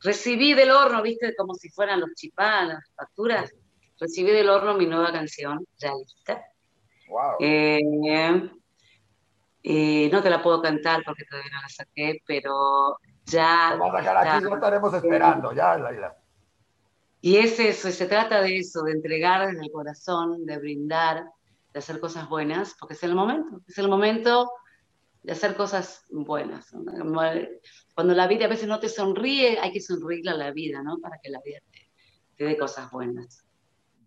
recibí 0.00 0.54
del 0.54 0.70
horno, 0.70 1.02
¿viste? 1.02 1.34
Como 1.36 1.54
si 1.54 1.68
fueran 1.70 2.00
los 2.00 2.10
chipá, 2.14 2.64
las 2.64 2.84
facturas. 2.96 3.52
Recibí 4.00 4.30
del 4.30 4.48
horno 4.48 4.74
mi 4.74 4.86
nueva 4.86 5.12
canción, 5.12 5.66
ya 5.76 5.92
lista. 5.94 6.42
Wow. 7.08 7.36
Eh, 7.40 7.80
eh, 9.62 10.08
no 10.10 10.22
te 10.22 10.30
la 10.30 10.42
puedo 10.42 10.62
cantar 10.62 11.02
porque 11.04 11.24
todavía 11.24 11.50
no 11.52 11.62
la 11.62 11.68
saqué, 11.68 12.22
pero 12.26 12.98
ya 13.24 13.76
vamos 13.78 13.94
a 13.94 13.98
dejar 13.98 14.16
aquí, 14.16 14.44
ya 14.44 14.54
estaremos 14.54 14.94
esperando. 14.94 15.52
Ya, 15.52 15.78
Laila. 15.78 16.16
Y 17.20 17.36
es 17.36 17.58
eso, 17.58 17.88
y 17.88 17.92
se 17.92 18.06
trata 18.06 18.40
de 18.40 18.58
eso, 18.58 18.82
de 18.82 18.92
entregar 18.92 19.48
desde 19.48 19.64
el 19.64 19.72
corazón, 19.72 20.46
de 20.46 20.58
brindar, 20.58 21.24
de 21.72 21.78
hacer 21.78 21.98
cosas 21.98 22.28
buenas, 22.28 22.76
porque 22.78 22.94
es 22.94 23.02
el 23.02 23.14
momento, 23.14 23.60
es 23.66 23.76
el 23.78 23.88
momento 23.88 24.52
de 25.22 25.32
hacer 25.32 25.56
cosas 25.56 26.04
buenas. 26.10 26.72
¿no? 26.72 27.20
Cuando 27.94 28.14
la 28.14 28.28
vida 28.28 28.44
a 28.44 28.48
veces 28.48 28.68
no 28.68 28.78
te 28.78 28.88
sonríe, 28.88 29.58
hay 29.58 29.72
que 29.72 29.80
sonreírle 29.80 30.30
a 30.30 30.34
la 30.34 30.52
vida, 30.52 30.80
¿no? 30.82 30.98
Para 30.98 31.18
que 31.20 31.30
la 31.30 31.40
vida 31.44 31.58
te, 31.72 31.90
te 32.36 32.44
dé 32.44 32.56
cosas 32.56 32.88
buenas. 32.92 33.44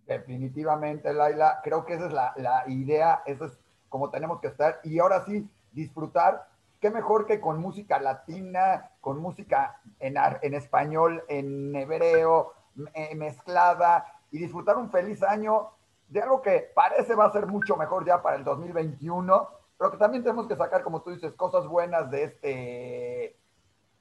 Definitivamente, 0.08 1.14
Laila. 1.14 1.60
Creo 1.64 1.86
que 1.86 1.94
esa 1.94 2.08
es 2.08 2.14
la, 2.14 2.34
la 2.38 2.64
idea, 2.68 3.22
eso 3.26 3.46
es 3.46 3.58
como 3.90 4.10
tenemos 4.10 4.40
que 4.40 4.48
estar. 4.48 4.80
Y 4.84 5.00
ahora 5.00 5.24
sí, 5.26 5.50
disfrutar. 5.72 6.48
Qué 6.80 6.90
mejor 6.90 7.28
que 7.28 7.40
con 7.40 7.60
música 7.60 8.00
latina, 8.00 8.90
con 9.02 9.20
música 9.20 9.80
en, 10.00 10.18
ar- 10.18 10.40
en 10.42 10.56
español, 10.56 11.24
en 11.28 11.76
hebreo, 11.76 12.54
eh, 12.94 13.14
mezclada, 13.16 14.06
y 14.32 14.40
disfrutar 14.40 14.78
un 14.78 14.90
feliz 14.90 15.22
año 15.22 15.70
de 16.08 16.22
algo 16.22 16.42
que 16.42 16.72
parece 16.74 17.14
va 17.16 17.26
a 17.26 17.32
ser 17.32 17.46
mucho 17.46 17.76
mejor 17.78 18.04
ya 18.06 18.22
para 18.22 18.36
el 18.38 18.44
2021, 18.44 19.50
pero 19.78 19.92
que 19.92 19.98
también 19.98 20.24
tenemos 20.24 20.48
que 20.48 20.56
sacar, 20.56 20.82
como 20.84 21.02
tú 21.02 21.12
dices, 21.12 21.34
cosas 21.34 21.68
buenas 21.68 22.10
de 22.10 22.24
este, 22.24 23.38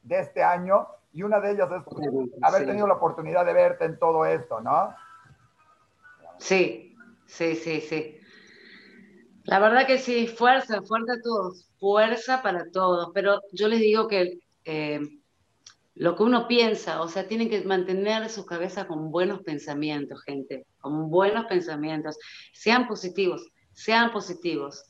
de 0.02 0.18
este 0.20 0.42
año. 0.42 0.88
Y 1.12 1.22
una 1.22 1.40
de 1.40 1.50
ellas 1.50 1.68
es 1.72 1.82
haber 2.42 2.66
tenido 2.66 2.86
la 2.86 2.94
oportunidad 2.94 3.44
de 3.44 3.52
verte 3.52 3.84
en 3.84 3.98
todo 3.98 4.24
esto, 4.24 4.60
¿no? 4.60 4.94
Sí, 6.40 6.96
sí, 7.26 7.54
sí, 7.54 7.80
sí. 7.80 8.16
La 9.44 9.58
verdad 9.58 9.86
que 9.86 9.98
sí, 9.98 10.26
fuerza, 10.26 10.82
fuerza 10.82 11.12
a 11.12 11.22
todos, 11.22 11.68
fuerza 11.78 12.42
para 12.42 12.70
todos, 12.70 13.10
pero 13.14 13.40
yo 13.52 13.68
les 13.68 13.80
digo 13.80 14.08
que 14.08 14.38
eh, 14.64 15.00
lo 15.94 16.16
que 16.16 16.22
uno 16.22 16.48
piensa, 16.48 17.02
o 17.02 17.08
sea, 17.08 17.28
tienen 17.28 17.50
que 17.50 17.62
mantener 17.62 18.28
su 18.30 18.46
cabeza 18.46 18.86
con 18.86 19.10
buenos 19.10 19.42
pensamientos, 19.42 20.22
gente, 20.24 20.66
con 20.80 21.10
buenos 21.10 21.46
pensamientos. 21.46 22.18
Sean 22.52 22.86
positivos, 22.86 23.46
sean 23.72 24.10
positivos. 24.10 24.84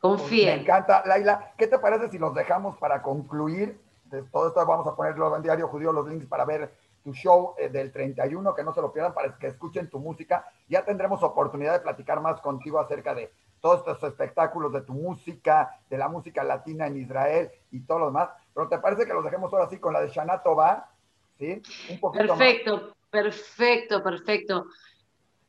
Confíen. 0.00 0.56
Me 0.56 0.62
encanta, 0.62 1.02
Laila. 1.04 1.52
¿Qué 1.58 1.66
te 1.66 1.78
parece 1.78 2.10
si 2.10 2.18
los 2.18 2.34
dejamos 2.34 2.76
para 2.78 3.02
concluir? 3.02 3.80
De 4.04 4.22
todo 4.22 4.48
esto 4.48 4.64
vamos 4.64 4.86
a 4.86 4.94
ponerlo 4.94 5.34
en 5.36 5.42
Diario 5.42 5.68
Judío 5.68 5.92
los 5.92 6.08
links 6.08 6.26
para 6.26 6.44
ver 6.44 6.72
tu 7.02 7.12
show 7.14 7.54
eh, 7.58 7.68
del 7.68 7.92
31, 7.92 8.54
que 8.54 8.62
no 8.62 8.72
se 8.72 8.80
lo 8.80 8.92
pierdan, 8.92 9.14
para 9.14 9.38
que 9.38 9.48
escuchen 9.48 9.88
tu 9.88 9.98
música. 9.98 10.50
Ya 10.68 10.84
tendremos 10.84 11.22
oportunidad 11.22 11.72
de 11.72 11.80
platicar 11.80 12.20
más 12.20 12.40
contigo 12.40 12.78
acerca 12.78 13.14
de 13.14 13.32
todos 13.60 13.78
estos 13.78 14.02
espectáculos, 14.10 14.72
de 14.72 14.82
tu 14.82 14.92
música, 14.92 15.80
de 15.88 15.98
la 15.98 16.08
música 16.08 16.44
latina 16.44 16.86
en 16.86 16.96
Israel 16.98 17.50
y 17.70 17.80
todo 17.80 17.98
lo 18.00 18.06
demás. 18.06 18.30
Pero 18.54 18.68
¿te 18.68 18.78
parece 18.78 19.06
que 19.06 19.12
los 19.12 19.24
dejemos 19.24 19.52
ahora 19.52 19.68
sí 19.68 19.78
con 19.78 19.92
la 19.92 20.00
de 20.00 20.08
Shana 20.08 20.42
Tova? 20.42 20.90
¿Sí? 21.38 21.62
Un 21.90 22.00
poquito 22.00 22.26
perfecto, 22.26 22.96
perfecto, 23.10 24.02
perfecto. 24.02 24.66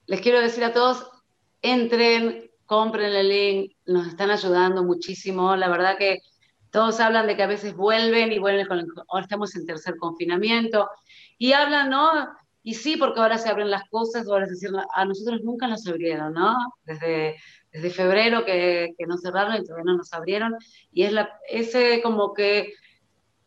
Les 0.05 0.21
quiero 0.21 0.39
decir 0.39 0.63
a 0.63 0.73
todos, 0.73 1.09
entren, 1.61 2.49
compren 2.65 3.13
el 3.13 3.29
link, 3.29 3.73
nos 3.85 4.07
están 4.07 4.31
ayudando 4.31 4.83
muchísimo. 4.83 5.55
La 5.55 5.69
verdad 5.69 5.97
que 5.97 6.19
todos 6.71 6.99
hablan 6.99 7.27
de 7.27 7.35
que 7.35 7.43
a 7.43 7.47
veces 7.47 7.75
vuelven 7.75 8.31
y 8.31 8.39
vuelven 8.39 8.67
con 8.67 8.85
ahora 9.09 9.23
estamos 9.23 9.55
en 9.55 9.65
tercer 9.65 9.97
confinamiento 9.97 10.89
y 11.37 11.53
hablan, 11.53 11.89
¿no? 11.89 12.11
Y 12.61 12.73
sí, 12.73 12.97
porque 12.97 13.19
ahora 13.19 13.37
se 13.37 13.49
abren 13.49 13.71
las 13.71 13.89
cosas, 13.89 14.27
ahora 14.27 14.45
decir, 14.45 14.69
a 14.93 15.05
nosotros 15.05 15.41
nunca 15.43 15.67
nos 15.67 15.87
abrieron, 15.87 16.33
¿no? 16.33 16.55
Desde, 16.83 17.37
desde 17.71 17.89
febrero 17.89 18.45
que, 18.45 18.93
que 18.97 19.05
nos 19.07 19.21
cerraron 19.21 19.55
y 19.55 19.63
todavía 19.63 19.85
no 19.85 19.97
nos 19.97 20.13
abrieron. 20.13 20.55
Y 20.91 21.03
es 21.03 21.13
la, 21.13 21.39
ese 21.47 22.01
como 22.01 22.33
que 22.33 22.73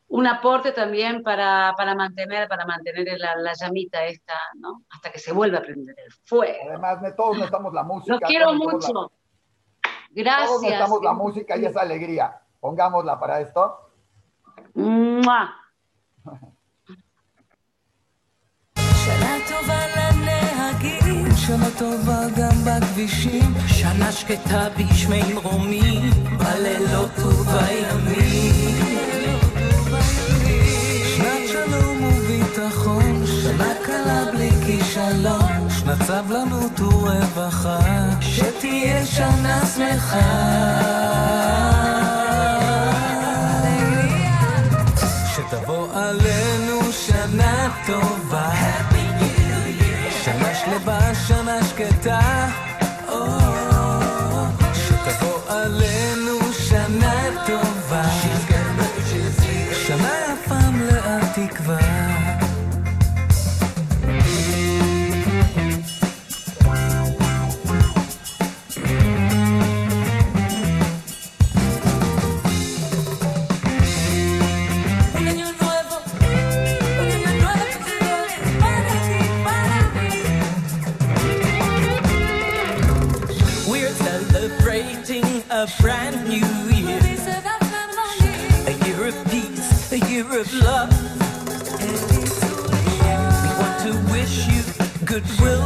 un 0.09 0.27
aporte 0.27 0.73
también 0.73 1.23
para, 1.23 1.75
para 1.77 1.95
mantener, 1.95 2.49
para 2.49 2.67
mantener 2.67 3.19
la, 3.19 3.37
la, 3.37 3.53
llamita 3.55 4.05
esta, 4.05 4.35
¿no? 4.59 4.83
Hasta 4.91 5.11
que 5.11 5.19
se 5.19 5.33
vuelva 5.33 5.59
a 5.59 5.63
prender 5.63 5.95
el 6.05 6.13
fuego. 6.25 6.69
Además, 6.69 7.01
de 7.01 7.13
todos 7.13 7.37
necesitamos 7.37 7.73
la 7.73 7.83
música. 7.83 8.19
Los 8.21 8.29
quiero 8.29 8.53
mucho. 8.55 9.13
Gracias. 10.11 10.49
Todos 10.49 10.63
necesitamos 10.63 11.03
la 11.03 11.13
música 11.15 11.57
y 11.57 11.65
esa 11.65 11.81
alegría. 11.81 12.42
Pongámosla 12.63 13.19
para 13.19 13.41
esto. 13.43 13.63
¡Mua! 14.77 15.43
שנה 21.47 21.69
טובה 21.79 22.21
גם 22.37 22.57
בכבישים, 22.65 23.55
שנה 23.67 24.13
שקטה 24.13 24.69
בישמי 24.77 25.35
מרומים, 25.35 26.11
בלילות 26.39 27.19
ובימים. 27.19 28.53
שנה 33.43 33.75
קלה 33.85 34.33
בלי 34.33 34.51
כישלון, 34.67 35.71
שנת 35.71 36.03
סבלנות 36.03 36.81
ורווחה, 36.81 37.79
שתהיה 38.21 39.07
שנה 39.07 39.67
שמחה. 39.67 40.52
go 47.87 48.22
Goodwill. 95.13 95.53
will 95.53 95.62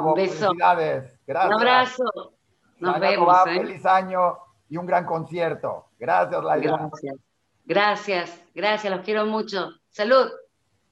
Bravo, 0.00 0.16
felicidades. 0.16 1.18
Gracias. 1.26 1.54
Un 1.54 1.60
abrazo. 1.60 2.04
Nos 2.78 3.00
vemos. 3.00 3.36
¿eh? 3.46 3.58
Feliz 3.60 3.86
año 3.86 4.38
y 4.68 4.76
un 4.76 4.86
gran 4.86 5.04
concierto. 5.04 5.86
Gracias, 5.98 6.42
Laila. 6.42 6.76
Gracias. 6.78 7.16
Gracias, 7.64 8.42
gracias, 8.54 8.92
los 8.92 9.04
quiero 9.04 9.26
mucho. 9.26 9.70
Salud. 9.90 10.28